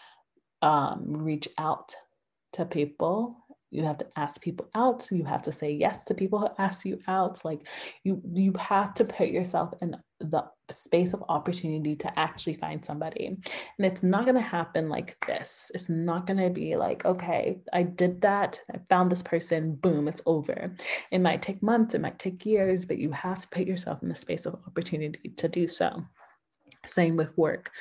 um, 0.61 1.03
reach 1.05 1.47
out 1.57 1.95
to 2.53 2.65
people. 2.65 3.37
You 3.71 3.83
have 3.83 3.97
to 3.99 4.07
ask 4.15 4.41
people 4.41 4.69
out. 4.75 5.07
You 5.11 5.23
have 5.23 5.43
to 5.43 5.51
say 5.51 5.71
yes 5.71 6.03
to 6.05 6.13
people 6.13 6.39
who 6.39 6.49
ask 6.57 6.85
you 6.85 6.99
out. 7.07 7.43
Like 7.45 7.67
you, 8.03 8.21
you 8.33 8.53
have 8.59 8.93
to 8.95 9.05
put 9.05 9.29
yourself 9.29 9.73
in 9.81 9.95
the 10.29 10.45
space 10.69 11.13
of 11.13 11.23
opportunity 11.27 11.95
to 11.97 12.19
actually 12.19 12.55
find 12.55 12.83
somebody. 12.83 13.25
And 13.27 13.45
it's 13.85 14.03
not 14.03 14.23
going 14.25 14.35
to 14.35 14.41
happen 14.41 14.89
like 14.89 15.19
this. 15.25 15.71
It's 15.73 15.89
not 15.89 16.27
going 16.27 16.39
to 16.39 16.49
be 16.49 16.75
like, 16.75 17.05
okay, 17.05 17.59
I 17.73 17.83
did 17.83 18.21
that. 18.21 18.61
I 18.73 18.79
found 18.89 19.11
this 19.11 19.21
person. 19.21 19.75
Boom, 19.75 20.07
it's 20.07 20.21
over. 20.25 20.75
It 21.11 21.19
might 21.19 21.41
take 21.41 21.61
months, 21.61 21.93
it 21.93 22.01
might 22.01 22.19
take 22.19 22.45
years, 22.45 22.85
but 22.85 22.97
you 22.97 23.11
have 23.11 23.39
to 23.39 23.47
put 23.49 23.67
yourself 23.67 24.01
in 24.01 24.09
the 24.09 24.15
space 24.15 24.45
of 24.45 24.55
opportunity 24.67 25.29
to 25.37 25.47
do 25.47 25.67
so. 25.67 26.05
Same 26.85 27.15
with 27.15 27.37
work. 27.37 27.71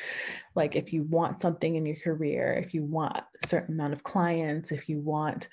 Like 0.54 0.76
if 0.76 0.92
you 0.92 1.04
want 1.04 1.40
something 1.40 1.76
in 1.76 1.86
your 1.86 1.96
career, 1.96 2.52
if 2.62 2.74
you 2.74 2.82
want 2.84 3.16
a 3.42 3.46
certain 3.46 3.74
amount 3.74 3.94
of 3.94 4.02
clients, 4.02 4.72
if 4.72 4.88
you 4.88 5.00
want 5.00 5.48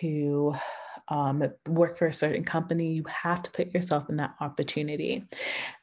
to 0.00 0.54
um, 1.08 1.44
work 1.68 1.96
for 1.96 2.06
a 2.06 2.12
certain 2.12 2.44
company, 2.44 2.92
you 2.92 3.04
have 3.04 3.42
to 3.42 3.50
put 3.50 3.74
yourself 3.74 4.08
in 4.08 4.16
that 4.16 4.34
opportunity. 4.40 5.24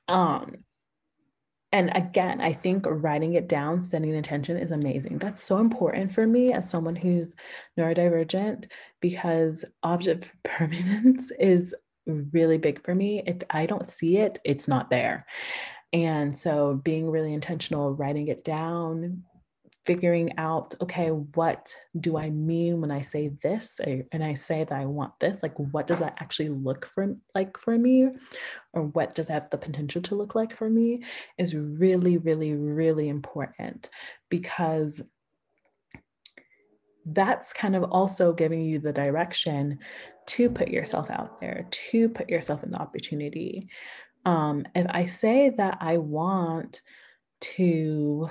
Um, 0.08 0.64
and 1.72 1.92
again, 1.96 2.40
I 2.40 2.54
think 2.54 2.86
writing 2.88 3.34
it 3.34 3.48
down, 3.48 3.82
setting 3.82 4.14
intention 4.14 4.58
is 4.58 4.70
amazing. 4.70 5.18
That's 5.18 5.44
so 5.44 5.58
important 5.58 6.12
for 6.12 6.28
me 6.28 6.52
as 6.54 6.70
someone 6.70 6.96
who's 6.96 7.36
neurodivergent 7.80 8.70
because 9.02 9.66
object 9.82 10.32
permanence 10.44 11.32
is 11.40 11.74
really 12.06 12.60
big 12.60 12.84
for 12.84 12.94
me. 12.94 13.24
If 13.26 13.38
I 13.50 13.66
don't 13.66 13.90
see 13.90 14.18
it, 14.18 14.40
it's 14.46 14.68
not 14.68 14.92
there. 14.92 15.26
And 15.92 16.38
so 16.38 16.76
being 16.76 17.10
really 17.10 17.34
intentional, 17.34 17.94
writing 17.96 18.28
it 18.28 18.44
down, 18.44 19.24
figuring 19.86 20.32
out 20.38 20.76
okay 20.82 21.10
what 21.10 21.76
do 22.00 22.18
i 22.18 22.30
mean 22.30 22.80
when 22.80 22.90
i 22.90 23.02
say 23.02 23.32
this 23.42 23.82
and 24.12 24.24
i 24.24 24.34
say 24.34 24.64
that 24.64 24.80
i 24.80 24.86
want 24.86 25.20
this? 25.20 25.44
Like 25.44 25.58
what 25.58 25.88
does 25.88 26.00
that 26.00 26.16
actually 26.20 26.50
look 26.50 26.86
for 26.86 27.16
like 27.36 27.58
for 27.58 27.78
me? 27.78 28.10
Or 28.74 28.84
what 28.84 29.16
does 29.16 29.28
that 29.28 29.34
have 29.34 29.50
the 29.50 29.58
potential 29.58 30.02
to 30.04 30.16
look 30.16 30.36
like 30.36 30.56
for 30.56 30.70
me? 30.70 31.04
is 31.38 31.56
really 31.56 32.18
really 32.18 32.54
really 32.54 33.10
important 33.10 33.90
because 34.30 35.08
that's 37.06 37.52
kind 37.52 37.76
of 37.76 37.84
also 37.84 38.32
giving 38.32 38.62
you 38.62 38.80
the 38.80 38.94
direction 38.94 39.80
to 40.26 40.50
put 40.50 40.70
yourself 40.70 41.10
out 41.10 41.42
there 41.42 41.68
to 41.70 42.08
put 42.08 42.30
yourself 42.30 42.64
in 42.64 42.72
the 42.72 42.80
opportunity. 42.80 43.68
Um, 44.26 44.66
if 44.74 44.88
i 44.90 45.06
say 45.06 45.50
that 45.50 45.80
i 45.82 45.98
want 45.98 46.82
to 47.42 48.30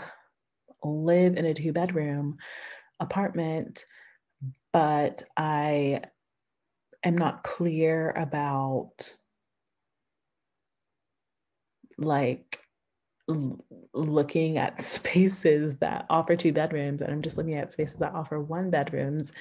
live 0.82 1.36
in 1.36 1.44
a 1.44 1.54
two 1.54 1.72
bedroom 1.72 2.38
apartment, 3.00 3.84
but 4.72 5.22
I 5.36 6.02
am 7.04 7.16
not 7.16 7.42
clear 7.42 8.10
about 8.10 9.16
like 11.98 12.60
l- 13.28 13.64
looking 13.92 14.58
at 14.58 14.82
spaces 14.82 15.76
that 15.76 16.06
offer 16.10 16.36
two 16.36 16.52
bedrooms 16.52 17.02
and 17.02 17.12
I'm 17.12 17.22
just 17.22 17.36
looking 17.36 17.54
at 17.54 17.72
spaces 17.72 17.96
that 17.96 18.14
offer 18.14 18.40
one 18.40 18.70
bedrooms, 18.70 19.32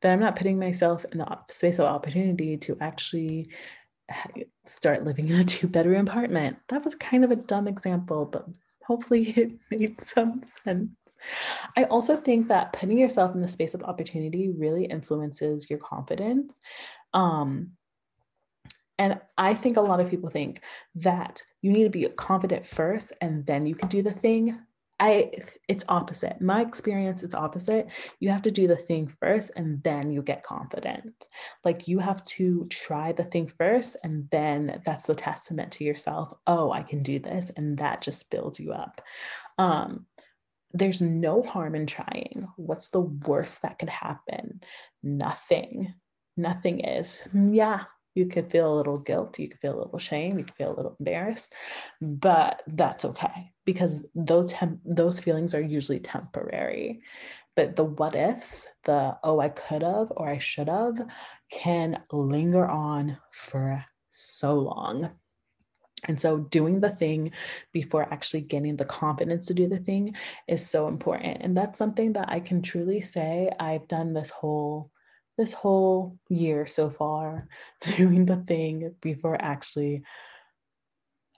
that 0.00 0.12
I'm 0.12 0.20
not 0.20 0.36
putting 0.36 0.58
myself 0.58 1.04
in 1.12 1.18
the 1.18 1.38
space 1.48 1.78
of 1.78 1.86
opportunity 1.86 2.56
to 2.58 2.76
actually 2.80 3.50
start 4.66 5.04
living 5.04 5.28
in 5.28 5.40
a 5.40 5.44
two 5.44 5.68
bedroom 5.68 6.06
apartment. 6.06 6.58
That 6.68 6.84
was 6.84 6.94
kind 6.94 7.24
of 7.24 7.30
a 7.30 7.36
dumb 7.36 7.68
example, 7.68 8.26
but 8.26 8.46
hopefully 8.86 9.30
it 9.36 9.52
made 9.70 10.00
some 10.00 10.40
sense. 10.64 10.90
I 11.76 11.84
also 11.84 12.16
think 12.16 12.48
that 12.48 12.72
putting 12.72 12.98
yourself 12.98 13.34
in 13.34 13.42
the 13.42 13.48
space 13.48 13.74
of 13.74 13.84
opportunity 13.84 14.50
really 14.50 14.86
influences 14.86 15.70
your 15.70 15.78
confidence. 15.78 16.58
Um, 17.14 17.72
and 18.98 19.20
I 19.38 19.54
think 19.54 19.76
a 19.76 19.80
lot 19.80 20.00
of 20.00 20.10
people 20.10 20.30
think 20.30 20.62
that 20.96 21.42
you 21.60 21.72
need 21.72 21.84
to 21.84 21.90
be 21.90 22.08
confident 22.08 22.66
first 22.66 23.12
and 23.20 23.46
then 23.46 23.66
you 23.66 23.74
can 23.74 23.88
do 23.88 24.02
the 24.02 24.12
thing. 24.12 24.58
I 25.02 25.32
it's 25.66 25.84
opposite. 25.88 26.40
My 26.40 26.60
experience 26.62 27.24
is 27.24 27.34
opposite. 27.34 27.88
You 28.20 28.30
have 28.30 28.42
to 28.42 28.52
do 28.52 28.68
the 28.68 28.76
thing 28.76 29.12
first 29.20 29.50
and 29.56 29.82
then 29.82 30.12
you 30.12 30.22
get 30.22 30.44
confident. 30.44 31.12
Like 31.64 31.88
you 31.88 31.98
have 31.98 32.22
to 32.36 32.68
try 32.70 33.10
the 33.10 33.24
thing 33.24 33.50
first 33.58 33.96
and 34.04 34.30
then 34.30 34.80
that's 34.86 35.08
the 35.08 35.16
testament 35.16 35.72
to 35.72 35.84
yourself. 35.84 36.38
Oh, 36.46 36.70
I 36.70 36.82
can 36.82 37.02
do 37.02 37.18
this 37.18 37.50
and 37.56 37.78
that 37.78 38.00
just 38.00 38.30
builds 38.30 38.60
you 38.60 38.72
up. 38.72 39.02
Um 39.58 40.06
there's 40.72 41.00
no 41.00 41.42
harm 41.42 41.74
in 41.74 41.86
trying. 41.86 42.46
What's 42.56 42.90
the 42.90 43.00
worst 43.00 43.62
that 43.62 43.80
could 43.80 43.90
happen? 43.90 44.60
Nothing. 45.02 45.94
Nothing 46.36 46.78
is. 46.78 47.26
Yeah, 47.34 47.84
you 48.14 48.26
could 48.26 48.50
feel 48.50 48.72
a 48.72 48.76
little 48.76 48.98
guilt, 48.98 49.38
you 49.38 49.48
could 49.48 49.60
feel 49.60 49.74
a 49.74 49.82
little 49.82 49.98
shame, 49.98 50.38
you 50.38 50.44
could 50.44 50.54
feel 50.54 50.72
a 50.72 50.76
little 50.76 50.96
embarrassed, 50.98 51.54
but 52.00 52.62
that's 52.66 53.04
okay 53.04 53.52
because 53.64 54.04
those 54.14 54.52
temp- 54.52 54.80
those 54.84 55.20
feelings 55.20 55.54
are 55.54 55.62
usually 55.62 56.00
temporary. 56.00 57.02
But 57.54 57.76
the 57.76 57.84
what 57.84 58.14
ifs, 58.14 58.66
the 58.84 59.18
oh 59.22 59.40
I 59.40 59.50
could 59.50 59.82
have 59.82 60.12
or 60.16 60.28
I 60.28 60.38
should 60.38 60.68
have 60.68 60.98
can 61.50 62.02
linger 62.10 62.66
on 62.66 63.18
for 63.30 63.84
so 64.10 64.54
long. 64.58 65.10
And 66.08 66.20
so 66.20 66.38
doing 66.38 66.80
the 66.80 66.90
thing 66.90 67.32
before 67.72 68.12
actually 68.12 68.40
getting 68.40 68.76
the 68.76 68.84
confidence 68.84 69.46
to 69.46 69.54
do 69.54 69.68
the 69.68 69.78
thing 69.78 70.16
is 70.48 70.68
so 70.68 70.88
important. 70.88 71.38
And 71.42 71.56
that's 71.56 71.78
something 71.78 72.14
that 72.14 72.28
I 72.28 72.40
can 72.40 72.60
truly 72.62 73.00
say 73.00 73.50
I've 73.60 73.86
done 73.86 74.12
this 74.12 74.30
whole 74.30 74.90
this 75.38 75.52
whole 75.52 76.18
year 76.28 76.66
so 76.66 76.90
far 76.90 77.48
doing 77.96 78.26
the 78.26 78.36
thing 78.36 78.94
before 79.00 79.40
actually 79.40 80.02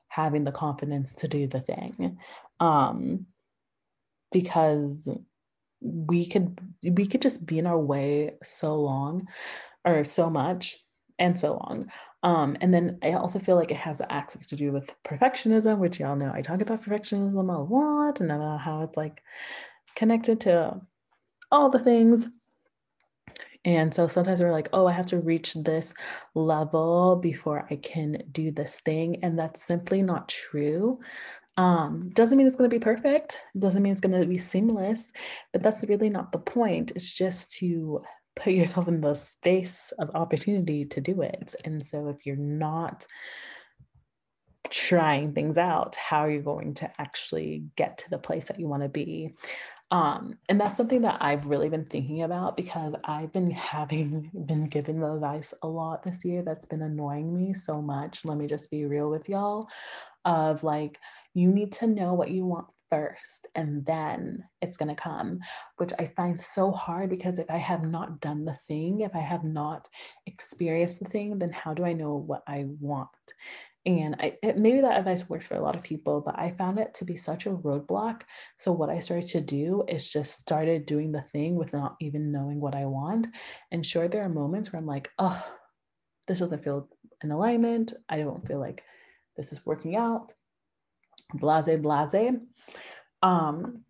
having 0.08 0.44
the 0.44 0.52
confidence 0.52 1.14
to 1.14 1.28
do 1.28 1.46
the 1.46 1.60
thing. 1.60 2.18
Um 2.60 3.26
because 4.32 5.08
we 5.80 6.26
could 6.26 6.58
we 6.82 7.06
could 7.06 7.22
just 7.22 7.44
be 7.44 7.58
in 7.58 7.66
our 7.66 7.78
way 7.78 8.34
so 8.42 8.80
long 8.80 9.28
or 9.84 10.02
so 10.02 10.30
much 10.30 10.78
and 11.18 11.38
so 11.38 11.52
long. 11.52 11.90
Um 12.22 12.56
and 12.60 12.72
then 12.72 12.98
i 13.02 13.12
also 13.12 13.38
feel 13.38 13.56
like 13.56 13.70
it 13.70 13.76
has 13.76 14.00
an 14.00 14.06
aspect 14.10 14.48
to 14.48 14.56
do 14.56 14.72
with 14.72 14.94
perfectionism 15.04 15.78
which 15.78 16.00
y'all 16.00 16.16
know 16.16 16.32
i 16.34 16.40
talk 16.40 16.60
about 16.60 16.82
perfectionism 16.82 17.54
a 17.54 17.74
lot 17.74 18.20
and 18.20 18.32
about 18.32 18.60
how 18.60 18.82
it's 18.82 18.96
like 18.96 19.22
connected 19.94 20.40
to 20.42 20.80
all 21.52 21.70
the 21.70 21.78
things 21.78 22.26
and 23.64 23.94
so 23.94 24.06
sometimes 24.06 24.40
we're 24.40 24.52
like, 24.52 24.68
oh, 24.72 24.86
I 24.86 24.92
have 24.92 25.06
to 25.06 25.18
reach 25.18 25.54
this 25.54 25.94
level 26.34 27.16
before 27.16 27.66
I 27.70 27.76
can 27.76 28.22
do 28.30 28.50
this 28.50 28.80
thing. 28.80 29.22
And 29.22 29.38
that's 29.38 29.64
simply 29.64 30.02
not 30.02 30.28
true. 30.28 31.00
Um, 31.56 32.10
doesn't 32.10 32.36
mean 32.36 32.46
it's 32.46 32.56
going 32.56 32.68
to 32.68 32.74
be 32.74 32.82
perfect, 32.82 33.40
doesn't 33.56 33.82
mean 33.82 33.92
it's 33.92 34.00
going 34.00 34.20
to 34.20 34.26
be 34.26 34.38
seamless, 34.38 35.12
but 35.52 35.62
that's 35.62 35.84
really 35.88 36.10
not 36.10 36.32
the 36.32 36.38
point. 36.38 36.92
It's 36.96 37.12
just 37.12 37.52
to 37.58 38.02
put 38.34 38.52
yourself 38.52 38.88
in 38.88 39.00
the 39.00 39.14
space 39.14 39.92
of 39.98 40.10
opportunity 40.14 40.84
to 40.86 41.00
do 41.00 41.22
it. 41.22 41.54
And 41.64 41.84
so 41.84 42.08
if 42.08 42.26
you're 42.26 42.34
not 42.36 43.06
trying 44.68 45.32
things 45.32 45.56
out, 45.56 45.94
how 45.94 46.20
are 46.20 46.30
you 46.30 46.40
going 46.40 46.74
to 46.74 46.90
actually 47.00 47.64
get 47.76 47.98
to 47.98 48.10
the 48.10 48.18
place 48.18 48.48
that 48.48 48.58
you 48.58 48.66
want 48.66 48.82
to 48.82 48.88
be? 48.88 49.34
Um, 49.90 50.38
and 50.48 50.60
that's 50.60 50.76
something 50.76 51.02
that 51.02 51.18
I've 51.20 51.46
really 51.46 51.68
been 51.68 51.84
thinking 51.84 52.22
about 52.22 52.56
because 52.56 52.94
I've 53.04 53.32
been 53.32 53.50
having 53.50 54.30
been 54.46 54.68
given 54.68 55.00
the 55.00 55.12
advice 55.12 55.54
a 55.62 55.68
lot 55.68 56.02
this 56.02 56.24
year 56.24 56.42
that's 56.42 56.64
been 56.64 56.82
annoying 56.82 57.34
me 57.34 57.54
so 57.54 57.80
much. 57.80 58.24
Let 58.24 58.38
me 58.38 58.46
just 58.46 58.70
be 58.70 58.86
real 58.86 59.10
with 59.10 59.28
y'all 59.28 59.68
of 60.24 60.64
like, 60.64 60.98
you 61.34 61.50
need 61.52 61.72
to 61.72 61.86
know 61.86 62.14
what 62.14 62.30
you 62.30 62.46
want 62.46 62.66
first 62.90 63.46
and 63.54 63.84
then 63.86 64.44
it's 64.62 64.76
going 64.76 64.88
to 64.94 65.00
come, 65.00 65.40
which 65.76 65.92
I 65.98 66.12
find 66.16 66.40
so 66.40 66.70
hard 66.70 67.10
because 67.10 67.38
if 67.38 67.50
I 67.50 67.56
have 67.56 67.82
not 67.82 68.20
done 68.20 68.44
the 68.44 68.58
thing, 68.68 69.00
if 69.00 69.14
I 69.14 69.20
have 69.20 69.44
not 69.44 69.88
experienced 70.26 71.00
the 71.00 71.08
thing, 71.08 71.38
then 71.38 71.52
how 71.52 71.74
do 71.74 71.84
I 71.84 71.92
know 71.92 72.14
what 72.14 72.42
I 72.46 72.66
want? 72.80 73.08
And 73.86 74.16
I, 74.18 74.38
maybe 74.56 74.80
that 74.80 74.98
advice 74.98 75.28
works 75.28 75.46
for 75.46 75.56
a 75.56 75.60
lot 75.60 75.76
of 75.76 75.82
people, 75.82 76.22
but 76.22 76.38
I 76.38 76.52
found 76.52 76.78
it 76.78 76.94
to 76.94 77.04
be 77.04 77.16
such 77.16 77.44
a 77.44 77.50
roadblock. 77.50 78.22
So 78.56 78.72
what 78.72 78.88
I 78.88 78.98
started 78.98 79.28
to 79.30 79.42
do 79.42 79.84
is 79.86 80.10
just 80.10 80.40
started 80.40 80.86
doing 80.86 81.12
the 81.12 81.20
thing 81.20 81.56
without 81.56 81.96
even 82.00 82.32
knowing 82.32 82.60
what 82.60 82.74
I 82.74 82.86
want. 82.86 83.26
And 83.70 83.84
sure, 83.84 84.08
there 84.08 84.22
are 84.22 84.30
moments 84.30 84.72
where 84.72 84.80
I'm 84.80 84.86
like, 84.86 85.10
oh, 85.18 85.44
this 86.26 86.38
doesn't 86.38 86.64
feel 86.64 86.88
in 87.22 87.30
alignment. 87.30 87.92
I 88.08 88.18
don't 88.18 88.46
feel 88.46 88.58
like 88.58 88.82
this 89.36 89.52
is 89.52 89.66
working 89.66 89.96
out 89.96 90.32
blase 91.32 91.68
blase 91.78 92.32
um 93.22 93.80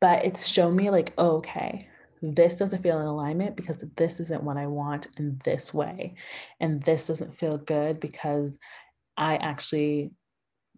but 0.00 0.24
it's 0.24 0.46
shown 0.46 0.74
me 0.74 0.90
like 0.90 1.12
oh, 1.18 1.36
okay 1.36 1.88
this 2.32 2.56
doesn't 2.56 2.82
feel 2.82 3.00
in 3.00 3.06
alignment 3.06 3.56
because 3.56 3.84
this 3.96 4.20
isn't 4.20 4.42
what 4.42 4.56
i 4.56 4.66
want 4.66 5.08
in 5.18 5.40
this 5.44 5.74
way. 5.74 6.14
And 6.60 6.82
this 6.82 7.06
doesn't 7.08 7.34
feel 7.34 7.58
good 7.58 8.00
because 8.00 8.58
i 9.16 9.36
actually 9.36 10.12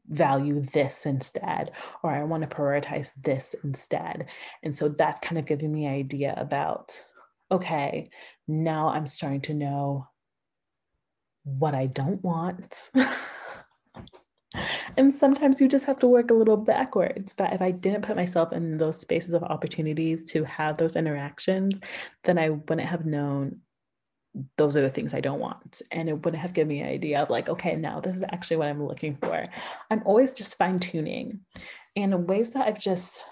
value 0.08 0.60
this 0.60 1.04
instead 1.04 1.72
or 2.02 2.12
i 2.12 2.22
want 2.24 2.48
to 2.48 2.56
prioritize 2.56 3.12
this 3.22 3.54
instead. 3.64 4.26
And 4.62 4.76
so 4.76 4.88
that's 4.88 5.20
kind 5.20 5.38
of 5.38 5.46
giving 5.46 5.72
me 5.72 5.86
idea 5.88 6.34
about 6.36 6.98
okay 7.50 8.10
now 8.48 8.88
i'm 8.88 9.06
starting 9.06 9.40
to 9.40 9.54
know 9.54 10.08
what 11.44 11.74
i 11.74 11.86
don't 11.86 12.22
want 12.24 12.90
and 14.96 15.14
sometimes 15.14 15.60
you 15.60 15.68
just 15.68 15.86
have 15.86 15.98
to 16.00 16.06
work 16.06 16.30
a 16.30 16.34
little 16.34 16.56
backwards. 16.56 17.32
But 17.32 17.52
if 17.52 17.62
I 17.62 17.70
didn't 17.70 18.02
put 18.02 18.16
myself 18.16 18.52
in 18.52 18.78
those 18.78 19.00
spaces 19.00 19.34
of 19.34 19.42
opportunities 19.42 20.24
to 20.32 20.44
have 20.44 20.78
those 20.78 20.96
interactions, 20.96 21.78
then 22.24 22.38
I 22.38 22.50
wouldn't 22.50 22.88
have 22.88 23.06
known 23.06 23.60
those 24.58 24.76
are 24.76 24.82
the 24.82 24.90
things 24.90 25.14
I 25.14 25.20
don't 25.20 25.40
want. 25.40 25.80
And 25.90 26.08
it 26.08 26.24
wouldn't 26.24 26.42
have 26.42 26.52
given 26.52 26.68
me 26.68 26.80
an 26.80 26.88
idea 26.88 27.22
of 27.22 27.30
like, 27.30 27.48
okay, 27.48 27.76
now 27.76 28.00
this 28.00 28.16
is 28.16 28.22
actually 28.22 28.58
what 28.58 28.68
I'm 28.68 28.86
looking 28.86 29.16
for. 29.16 29.48
I'm 29.90 30.02
always 30.04 30.34
just 30.34 30.58
fine 30.58 30.78
tuning. 30.78 31.40
And 31.94 32.28
ways 32.28 32.50
that 32.50 32.66
I've 32.66 32.78
just 32.78 33.24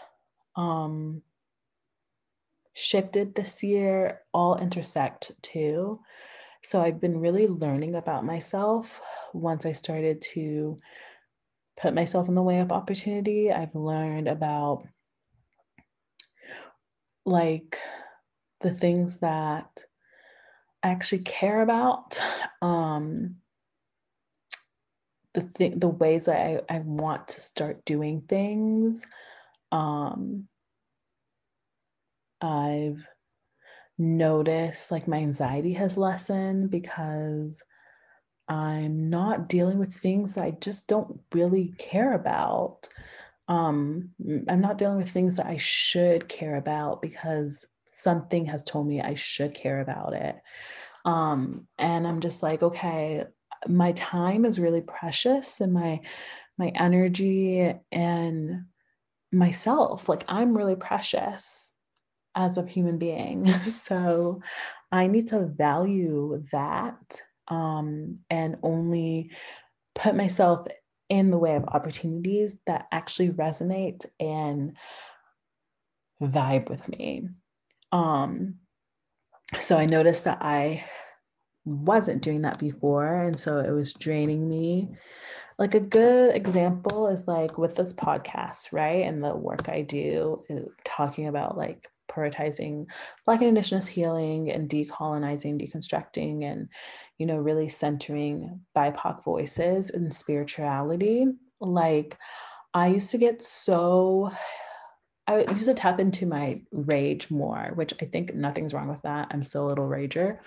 um, 0.57 1.23
shifted 2.73 3.35
this 3.35 3.63
year 3.63 4.21
all 4.33 4.57
intersect 4.57 5.33
too. 5.43 6.01
So 6.63 6.81
I've 6.81 7.01
been 7.01 7.21
really 7.21 7.47
learning 7.47 7.95
about 7.95 8.25
myself 8.25 9.03
once 9.35 9.67
I 9.67 9.73
started 9.73 10.23
to 10.35 10.79
put 11.77 11.95
myself 11.95 12.29
in 12.29 12.35
the 12.35 12.43
way 12.43 12.61
of 12.61 12.73
opportunity. 12.73 13.51
I've 13.53 13.75
learned 13.75 14.29
about 14.29 14.87
like 17.27 17.79
the 18.61 18.73
things 18.73 19.19
that 19.19 19.69
I 20.83 20.89
actually 20.89 21.21
care 21.21 21.63
about, 21.63 22.19
um, 22.63 23.37
the 25.33 25.43
th- 25.43 25.75
the 25.77 25.89
ways 25.89 26.27
that 26.27 26.39
I, 26.39 26.61
I 26.69 26.79
want 26.81 27.29
to 27.29 27.41
start 27.41 27.85
doing 27.85 28.23
things. 28.23 29.03
Um, 29.73 30.49
I've 32.41 33.07
noticed 33.99 34.91
like 34.91 35.09
my 35.09 35.19
anxiety 35.19 35.73
has 35.75 35.97
lessened 35.97 36.71
because 36.71 37.63
I'm 38.49 39.09
not 39.11 39.49
dealing 39.49 39.79
with 39.79 39.95
things 39.95 40.35
that 40.35 40.45
I 40.45 40.51
just 40.53 40.87
don't 40.87 41.21
really 41.33 41.75
care 41.79 42.13
about. 42.13 42.89
Um, 43.49 44.11
I'm 44.49 44.61
not 44.61 44.79
dealing 44.79 44.99
with 44.99 45.11
things 45.11 45.37
that 45.37 45.47
I 45.47 45.57
should 45.57 46.29
care 46.29 46.57
about 46.57 47.01
because 47.01 47.65
something 47.87 48.47
has 48.47 48.65
told 48.65 48.87
me 48.87 49.01
I 49.01 49.15
should 49.15 49.55
care 49.55 49.81
about 49.81 50.13
it. 50.15 50.37
Um, 51.05 51.67
and 51.79 52.07
I'm 52.07 52.21
just 52.21 52.43
like, 52.43 52.63
okay, 52.63 53.25
my 53.69 53.93
time 53.93 54.45
is 54.45 54.61
really 54.61 54.81
precious 54.81 55.61
and 55.61 55.73
my 55.73 56.01
my 56.57 56.71
energy 56.77 57.75
and 57.91 58.67
myself, 59.33 60.09
like 60.09 60.25
I'm 60.29 60.57
really 60.57 60.77
precious 60.77 61.73
as 62.35 62.59
a 62.59 62.67
human 62.67 62.99
being. 62.99 63.47
so 63.65 64.41
I 64.93 65.09
need 65.09 65.29
to 65.29 65.47
value 65.47 66.45
that 66.53 67.21
um, 67.49 68.21
and 68.31 68.57
only 68.63 69.31
put 69.95 70.15
myself 70.15 70.67
in 71.09 71.31
the 71.31 71.39
way 71.39 71.55
of 71.55 71.65
opportunities 71.65 72.57
that 72.67 72.87
actually 72.91 73.31
resonate 73.31 74.05
and 74.19 74.77
vibe 76.21 76.69
with 76.69 76.89
me. 76.89 77.29
Um, 77.93 78.57
so 79.59 79.79
I 79.79 79.87
noticed 79.87 80.25
that 80.25 80.39
I 80.41 80.85
wasn't 81.65 82.23
doing 82.23 82.43
that 82.43 82.59
before. 82.59 83.23
And 83.23 83.39
so 83.39 83.59
it 83.59 83.71
was 83.71 83.95
draining 83.95 84.49
me. 84.49 84.89
Like 85.59 85.75
a 85.75 85.81
good 85.81 86.35
example 86.35 87.07
is 87.09 87.29
like 87.29 87.57
with 87.59 87.77
this 87.77 87.93
podcast, 87.93 88.73
right? 88.73 89.07
And 89.07 89.23
the 89.23 89.37
work 89.37 89.69
I 89.69 89.83
do 89.83 90.43
uh, 90.51 90.69
talking 90.85 91.29
about 91.29 91.57
like 91.57 91.89
prioritizing 92.15 92.87
Black 93.25 93.41
and 93.41 93.49
Indigenous 93.49 93.87
healing 93.87 94.51
and 94.51 94.69
decolonizing, 94.69 95.61
deconstructing, 95.61 96.45
and 96.45 96.69
you 97.19 97.27
know, 97.27 97.37
really 97.37 97.69
centering 97.69 98.61
BIPOC 98.77 99.25
voices 99.25 99.91
and 99.91 100.13
spirituality. 100.13 101.27
Like, 101.61 102.19
I 102.73 102.89
used 102.89 103.11
to 103.13 103.19
get 103.19 103.43
so 103.43 104.33
I 105.27 105.41
used 105.41 105.65
to 105.65 105.75
tap 105.75 106.01
into 106.01 106.27
my 106.27 106.63
rage 106.71 107.31
more, 107.31 107.73
which 107.75 107.95
I 108.01 108.05
think 108.05 108.35
nothing's 108.35 108.75
wrong 108.75 108.89
with 108.89 109.03
that. 109.03 109.29
I'm 109.31 109.43
still 109.43 109.67
a 109.67 109.69
little 109.69 109.89
rager. 109.89 110.39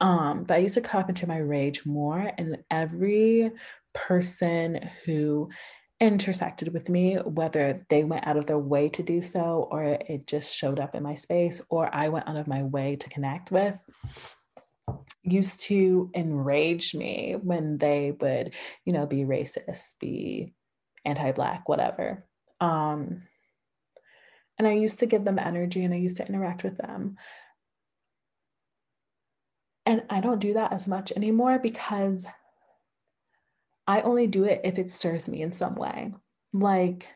Um, 0.00 0.44
but 0.44 0.54
I 0.54 0.58
used 0.58 0.74
to 0.74 0.80
tap 0.80 1.08
into 1.08 1.26
my 1.26 1.38
rage 1.38 1.84
more, 1.84 2.32
and 2.38 2.58
every 2.70 3.50
person 3.94 4.88
who 5.04 5.50
intersected 6.00 6.72
with 6.72 6.88
me, 6.88 7.16
whether 7.16 7.84
they 7.88 8.04
went 8.04 8.26
out 8.26 8.36
of 8.36 8.46
their 8.46 8.58
way 8.58 8.88
to 8.90 9.02
do 9.02 9.20
so, 9.20 9.68
or 9.70 9.84
it 9.84 10.26
just 10.26 10.54
showed 10.54 10.78
up 10.78 10.94
in 10.94 11.02
my 11.02 11.14
space, 11.14 11.60
or 11.70 11.92
I 11.92 12.08
went 12.08 12.28
out 12.28 12.36
of 12.36 12.46
my 12.46 12.62
way 12.62 12.96
to 12.96 13.08
connect 13.08 13.50
with, 13.50 13.78
used 15.22 15.60
to 15.62 16.10
enrage 16.14 16.94
me 16.94 17.36
when 17.40 17.78
they 17.78 18.12
would, 18.20 18.54
you 18.84 18.92
know, 18.92 19.06
be 19.06 19.24
racist, 19.24 19.98
be 20.00 20.54
anti 21.04 21.32
Black, 21.32 21.68
whatever. 21.68 22.24
Um, 22.60 23.22
and 24.58 24.66
I 24.66 24.72
used 24.72 25.00
to 25.00 25.06
give 25.06 25.24
them 25.24 25.38
energy 25.38 25.84
and 25.84 25.94
I 25.94 25.98
used 25.98 26.16
to 26.18 26.26
interact 26.26 26.64
with 26.64 26.76
them. 26.76 27.16
And 29.86 30.02
I 30.10 30.20
don't 30.20 30.40
do 30.40 30.54
that 30.54 30.72
as 30.72 30.86
much 30.86 31.12
anymore 31.12 31.58
because 31.58 32.26
I 33.88 34.02
only 34.02 34.26
do 34.26 34.44
it 34.44 34.60
if 34.64 34.78
it 34.78 34.90
serves 34.90 35.28
me 35.28 35.40
in 35.40 35.52
some 35.52 35.74
way. 35.74 36.12
Like, 36.52 37.08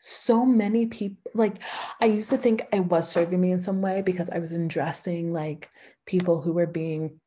so 0.00 0.46
many 0.46 0.86
people, 0.86 1.30
like, 1.34 1.56
I 2.00 2.06
used 2.06 2.30
to 2.30 2.38
think 2.38 2.62
it 2.72 2.86
was 2.86 3.10
serving 3.10 3.40
me 3.40 3.50
in 3.50 3.60
some 3.60 3.82
way 3.82 4.02
because 4.02 4.30
I 4.30 4.38
was 4.38 4.52
addressing 4.52 5.32
like 5.32 5.68
people 6.06 6.40
who 6.40 6.52
were 6.52 6.66
being 6.66 7.20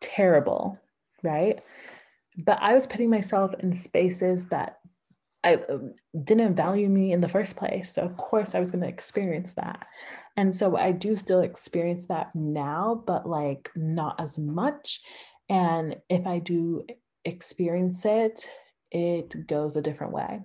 terrible, 0.00 0.78
right? 1.22 1.60
But 2.36 2.58
I 2.60 2.74
was 2.74 2.86
putting 2.86 3.10
myself 3.10 3.54
in 3.60 3.72
spaces 3.72 4.46
that 4.48 4.80
I 5.44 5.54
um, 5.54 5.94
didn't 6.24 6.56
value 6.56 6.88
me 6.88 7.12
in 7.12 7.20
the 7.20 7.28
first 7.28 7.56
place. 7.56 7.92
So, 7.92 8.02
of 8.02 8.16
course, 8.16 8.54
I 8.54 8.60
was 8.60 8.70
going 8.70 8.82
to 8.82 8.88
experience 8.88 9.54
that. 9.54 9.86
And 10.36 10.54
so 10.54 10.76
I 10.76 10.92
do 10.92 11.16
still 11.16 11.40
experience 11.40 12.06
that 12.06 12.34
now, 12.34 13.02
but 13.06 13.28
like 13.28 13.70
not 13.74 14.20
as 14.20 14.38
much. 14.38 15.00
And 15.48 15.96
if 16.08 16.26
I 16.26 16.38
do 16.38 16.84
experience 17.24 18.04
it, 18.04 18.48
it 18.90 19.46
goes 19.46 19.76
a 19.76 19.82
different 19.82 20.12
way. 20.12 20.40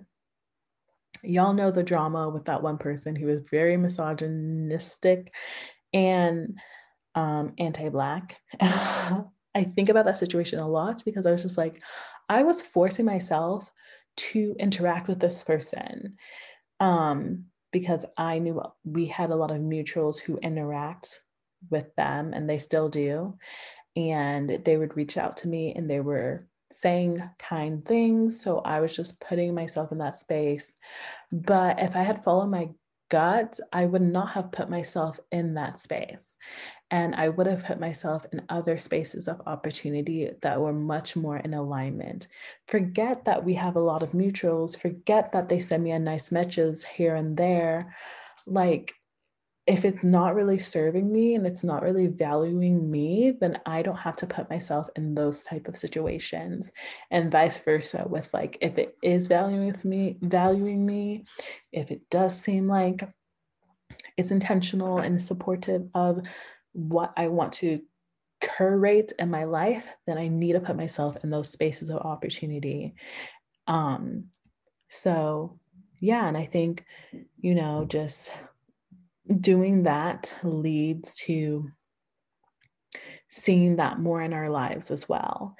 Y'all 1.22 1.54
know 1.54 1.70
the 1.70 1.82
drama 1.82 2.28
with 2.28 2.46
that 2.46 2.62
one 2.62 2.76
person 2.76 3.16
who 3.16 3.26
was 3.26 3.40
very 3.50 3.76
misogynistic 3.76 5.32
and 5.92 6.58
um, 7.14 7.54
anti 7.58 7.88
Black. 7.88 8.36
I 8.60 9.62
think 9.76 9.88
about 9.88 10.04
that 10.06 10.18
situation 10.18 10.58
a 10.58 10.68
lot 10.68 11.04
because 11.04 11.26
I 11.26 11.30
was 11.30 11.42
just 11.42 11.56
like, 11.56 11.80
I 12.28 12.42
was 12.42 12.60
forcing 12.60 13.06
myself 13.06 13.70
to 14.16 14.56
interact 14.58 15.08
with 15.08 15.20
this 15.20 15.42
person. 15.42 16.16
Um, 16.80 17.46
because 17.72 18.06
I 18.16 18.38
knew 18.38 18.62
we 18.84 19.06
had 19.06 19.30
a 19.30 19.36
lot 19.36 19.50
of 19.50 19.58
mutuals 19.58 20.20
who 20.20 20.38
interact 20.38 21.20
with 21.70 21.94
them 21.96 22.32
and 22.32 22.48
they 22.48 22.58
still 22.58 22.88
do. 22.88 23.36
And 23.96 24.60
they 24.64 24.76
would 24.76 24.96
reach 24.96 25.16
out 25.16 25.38
to 25.38 25.48
me 25.48 25.74
and 25.74 25.90
they 25.90 26.00
were 26.00 26.46
saying 26.70 27.22
kind 27.38 27.84
things. 27.84 28.40
So 28.40 28.58
I 28.58 28.80
was 28.80 28.94
just 28.94 29.20
putting 29.20 29.54
myself 29.54 29.92
in 29.92 29.98
that 29.98 30.16
space. 30.16 30.72
But 31.32 31.80
if 31.80 31.96
I 31.96 32.02
had 32.02 32.22
followed 32.22 32.48
my 32.48 32.70
gut, 33.10 33.58
I 33.72 33.86
would 33.86 34.02
not 34.02 34.30
have 34.30 34.52
put 34.52 34.70
myself 34.70 35.20
in 35.30 35.54
that 35.54 35.78
space. 35.78 36.36
And 36.94 37.16
I 37.16 37.28
would 37.28 37.48
have 37.48 37.64
put 37.64 37.80
myself 37.80 38.24
in 38.32 38.42
other 38.48 38.78
spaces 38.78 39.26
of 39.26 39.42
opportunity 39.48 40.30
that 40.42 40.60
were 40.60 40.72
much 40.72 41.16
more 41.16 41.38
in 41.38 41.52
alignment. 41.52 42.28
Forget 42.68 43.24
that 43.24 43.44
we 43.44 43.54
have 43.54 43.74
a 43.74 43.80
lot 43.80 44.04
of 44.04 44.12
mutuals, 44.12 44.78
forget 44.78 45.32
that 45.32 45.48
they 45.48 45.58
send 45.58 45.82
me 45.82 45.90
a 45.90 45.98
nice 45.98 46.30
messages 46.30 46.84
here 46.84 47.16
and 47.16 47.36
there. 47.36 47.96
Like, 48.46 48.94
if 49.66 49.84
it's 49.84 50.04
not 50.04 50.36
really 50.36 50.58
serving 50.58 51.12
me 51.12 51.34
and 51.34 51.48
it's 51.48 51.64
not 51.64 51.82
really 51.82 52.06
valuing 52.06 52.90
me 52.90 53.32
then 53.40 53.58
i 53.64 53.80
don't 53.80 53.96
have 53.96 54.14
to 54.14 54.26
put 54.26 54.50
myself 54.50 54.90
in 54.94 55.14
those 55.14 55.40
type 55.40 55.68
of 55.68 55.74
situations 55.74 56.70
and 57.10 57.32
vice 57.32 57.56
versa 57.56 58.04
with 58.06 58.28
like 58.34 58.58
if 58.60 58.76
it 58.76 58.94
is 59.02 59.26
valuing 59.26 59.64
with 59.64 59.82
me 59.82 60.18
valuing 60.20 60.84
me 60.84 61.24
if 61.72 61.90
it 61.90 62.02
does 62.10 62.38
seem 62.38 62.68
like 62.68 63.08
it's 64.18 64.30
intentional 64.30 64.98
and 64.98 65.22
supportive 65.22 65.88
of 65.94 66.20
what 66.74 67.12
i 67.16 67.28
want 67.28 67.54
to 67.54 67.80
curate 68.40 69.12
in 69.18 69.30
my 69.30 69.44
life 69.44 69.96
then 70.06 70.18
i 70.18 70.28
need 70.28 70.52
to 70.52 70.60
put 70.60 70.76
myself 70.76 71.16
in 71.24 71.30
those 71.30 71.48
spaces 71.48 71.88
of 71.88 71.98
opportunity 71.98 72.94
um 73.66 74.24
so 74.88 75.58
yeah 76.00 76.28
and 76.28 76.36
i 76.36 76.44
think 76.44 76.84
you 77.40 77.54
know 77.54 77.86
just 77.88 78.30
doing 79.40 79.84
that 79.84 80.34
leads 80.42 81.14
to 81.14 81.70
seeing 83.28 83.76
that 83.76 83.98
more 83.98 84.22
in 84.22 84.32
our 84.32 84.48
lives 84.48 84.90
as 84.90 85.08
well. 85.08 85.56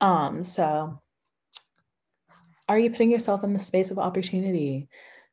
Um, 0.00 0.42
so, 0.42 1.00
are 2.68 2.78
you 2.78 2.90
putting 2.90 3.10
yourself 3.10 3.44
in 3.44 3.52
the 3.52 3.58
space 3.58 3.90
of 3.90 3.98
opportunity? 3.98 4.88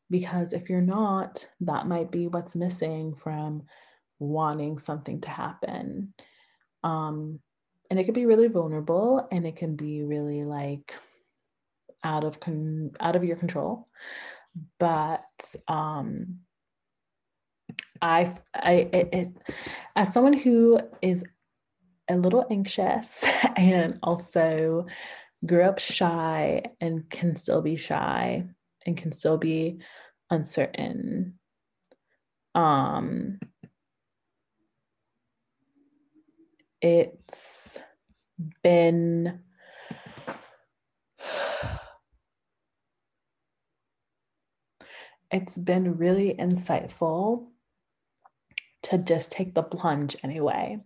Because 0.10 0.54
if 0.54 0.70
you're 0.70 0.82
not, 0.82 1.48
that 1.62 1.88
might 1.88 2.12
be 2.12 2.28
what's 2.28 2.56
missing 2.56 3.16
from 3.16 3.64
wanting 4.20 4.78
something 4.78 5.22
to 5.22 5.30
happen. 5.30 6.14
Um, 6.84 7.40
and 7.90 8.00
it 8.00 8.06
can 8.06 8.14
be 8.14 8.26
really 8.26 8.48
vulnerable 8.48 9.28
and 9.32 9.46
it 9.46 9.56
can 9.56 9.76
be 9.76 10.04
really 10.04 10.44
like 10.44 10.96
out 12.04 12.24
of 12.24 12.40
con- 12.40 12.92
out 13.00 13.16
of 13.16 13.24
your 13.24 13.36
control. 13.36 13.88
But 14.80 15.56
um, 15.68 16.40
I, 18.02 18.34
I, 18.54 18.72
it, 18.94 19.10
it, 19.12 19.28
as 19.96 20.14
someone 20.14 20.34
who 20.34 20.80
is 21.02 21.24
a 22.10 22.16
little 22.16 22.46
anxious 22.50 23.26
and 23.56 24.00
also 24.04 24.86
grew 25.46 25.64
up 25.64 25.80
shy 25.80 26.64
and 26.80 27.10
can 27.10 27.36
still 27.36 27.62
be 27.62 27.76
shy 27.76 28.46
and 28.86 28.98
can 28.98 29.12
still 29.12 29.38
be 29.38 29.80
uncertain. 30.30 31.40
Um, 32.54 33.40
it's 36.82 37.80
been 38.64 39.40
it's 45.32 45.58
been 45.58 45.98
really 45.98 46.36
insightful 46.40 47.48
to 48.84 48.98
just 48.98 49.32
take 49.32 49.54
the 49.54 49.64
plunge 49.64 50.16
anyway. 50.24 50.80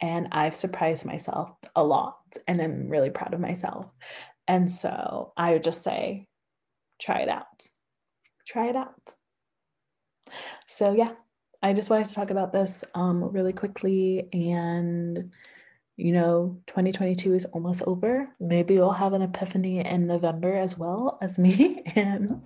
And 0.00 0.28
I've 0.32 0.54
surprised 0.54 1.04
myself 1.06 1.50
a 1.74 1.82
lot 1.82 2.18
and 2.46 2.60
I'm 2.60 2.88
really 2.88 3.10
proud 3.10 3.34
of 3.34 3.40
myself. 3.40 3.92
And 4.46 4.70
so 4.70 5.32
I 5.36 5.52
would 5.52 5.64
just 5.64 5.82
say, 5.82 6.26
try 7.00 7.20
it 7.20 7.28
out. 7.28 7.66
Try 8.46 8.68
it 8.68 8.76
out. 8.76 9.00
So, 10.66 10.94
yeah, 10.94 11.12
I 11.64 11.72
just 11.72 11.88
wanted 11.88 12.08
to 12.08 12.14
talk 12.14 12.30
about 12.30 12.52
this 12.52 12.84
um, 12.94 13.24
really 13.24 13.54
quickly. 13.54 14.28
And, 14.34 15.34
you 15.96 16.12
know, 16.12 16.60
2022 16.66 17.32
is 17.32 17.46
almost 17.46 17.80
over. 17.86 18.28
Maybe 18.38 18.74
we'll 18.74 18.92
have 18.92 19.14
an 19.14 19.22
epiphany 19.22 19.78
in 19.78 20.06
November 20.06 20.54
as 20.54 20.78
well 20.78 21.16
as 21.22 21.38
me 21.38 21.82
and 21.96 22.42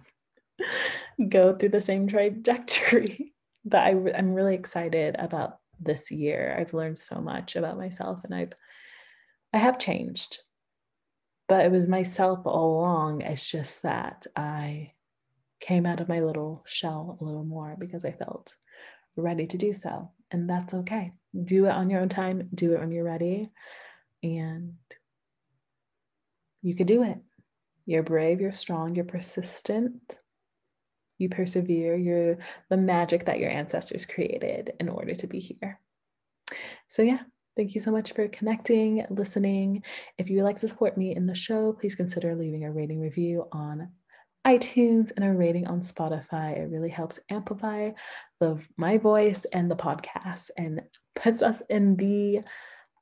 go 1.28 1.52
through 1.52 1.70
the 1.70 1.80
same 1.80 2.06
trajectory 2.06 3.34
but 3.64 3.80
I, 3.80 3.90
I'm 4.16 4.34
really 4.34 4.54
excited 4.54 5.16
about 5.18 5.58
this 5.80 6.12
year. 6.12 6.56
I've 6.56 6.72
learned 6.72 6.98
so 6.98 7.20
much 7.20 7.56
about 7.56 7.76
myself 7.76 8.20
and 8.22 8.32
I've 8.32 8.52
I 9.52 9.58
have 9.58 9.80
changed. 9.80 10.38
But 11.48 11.64
it 11.64 11.72
was 11.72 11.88
myself 11.88 12.40
all 12.44 12.78
along. 12.78 13.22
It's 13.22 13.50
just 13.50 13.82
that 13.82 14.28
I 14.36 14.92
came 15.60 15.86
out 15.86 15.98
of 15.98 16.08
my 16.08 16.20
little 16.20 16.62
shell 16.66 17.18
a 17.20 17.24
little 17.24 17.44
more 17.44 17.74
because 17.78 18.04
I 18.04 18.12
felt 18.12 18.54
ready 19.18 19.46
to 19.46 19.58
do 19.58 19.72
so. 19.72 20.10
And 20.30 20.48
that's 20.48 20.74
okay. 20.74 21.12
Do 21.44 21.66
it 21.66 21.70
on 21.70 21.90
your 21.90 22.00
own 22.00 22.08
time, 22.08 22.48
do 22.54 22.74
it 22.74 22.80
when 22.80 22.90
you're 22.90 23.04
ready. 23.04 23.50
And 24.22 24.74
you 26.62 26.74
can 26.74 26.86
do 26.86 27.02
it. 27.02 27.18
You're 27.86 28.02
brave, 28.02 28.40
you're 28.40 28.52
strong, 28.52 28.94
you're 28.94 29.04
persistent, 29.04 30.18
you 31.16 31.28
persevere, 31.28 31.96
you're 31.96 32.38
the 32.68 32.76
magic 32.76 33.24
that 33.26 33.38
your 33.38 33.50
ancestors 33.50 34.06
created 34.06 34.72
in 34.78 34.88
order 34.88 35.14
to 35.14 35.26
be 35.26 35.40
here. 35.40 35.80
So, 36.88 37.02
yeah, 37.02 37.20
thank 37.56 37.74
you 37.74 37.80
so 37.80 37.90
much 37.90 38.12
for 38.12 38.28
connecting, 38.28 39.04
listening. 39.10 39.82
If 40.18 40.28
you 40.28 40.36
would 40.36 40.44
like 40.44 40.58
to 40.60 40.68
support 40.68 40.98
me 40.98 41.14
in 41.14 41.26
the 41.26 41.34
show, 41.34 41.72
please 41.72 41.94
consider 41.94 42.34
leaving 42.34 42.64
a 42.64 42.72
rating 42.72 43.00
review 43.00 43.46
on 43.52 43.90
iTunes 44.48 45.12
and 45.14 45.24
a 45.24 45.32
rating 45.32 45.66
on 45.66 45.80
Spotify. 45.80 46.56
It 46.56 46.70
really 46.70 46.88
helps 46.88 47.20
amplify 47.28 47.90
the 48.40 48.64
my 48.76 48.96
voice 48.96 49.44
and 49.52 49.70
the 49.70 49.76
podcast 49.76 50.50
and 50.56 50.80
puts 51.14 51.42
us 51.42 51.60
in 51.68 51.96
the 51.96 52.40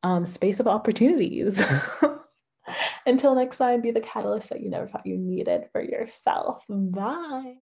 um, 0.03 0.27
space 0.27 0.59
of 0.59 0.67
opportunities. 0.67 1.63
Until 3.07 3.37
next 3.37 3.59
time, 3.59 3.81
be 3.81 3.93
the 3.93 4.01
catalyst 4.01 4.51
that 4.51 4.61
you 4.61 4.71
never 4.71 4.89
thought 4.89 5.07
you 5.07 5.17
needed 5.17 5.69
for 5.73 5.81
yourself. 5.81 6.65
Bye. 6.69 7.59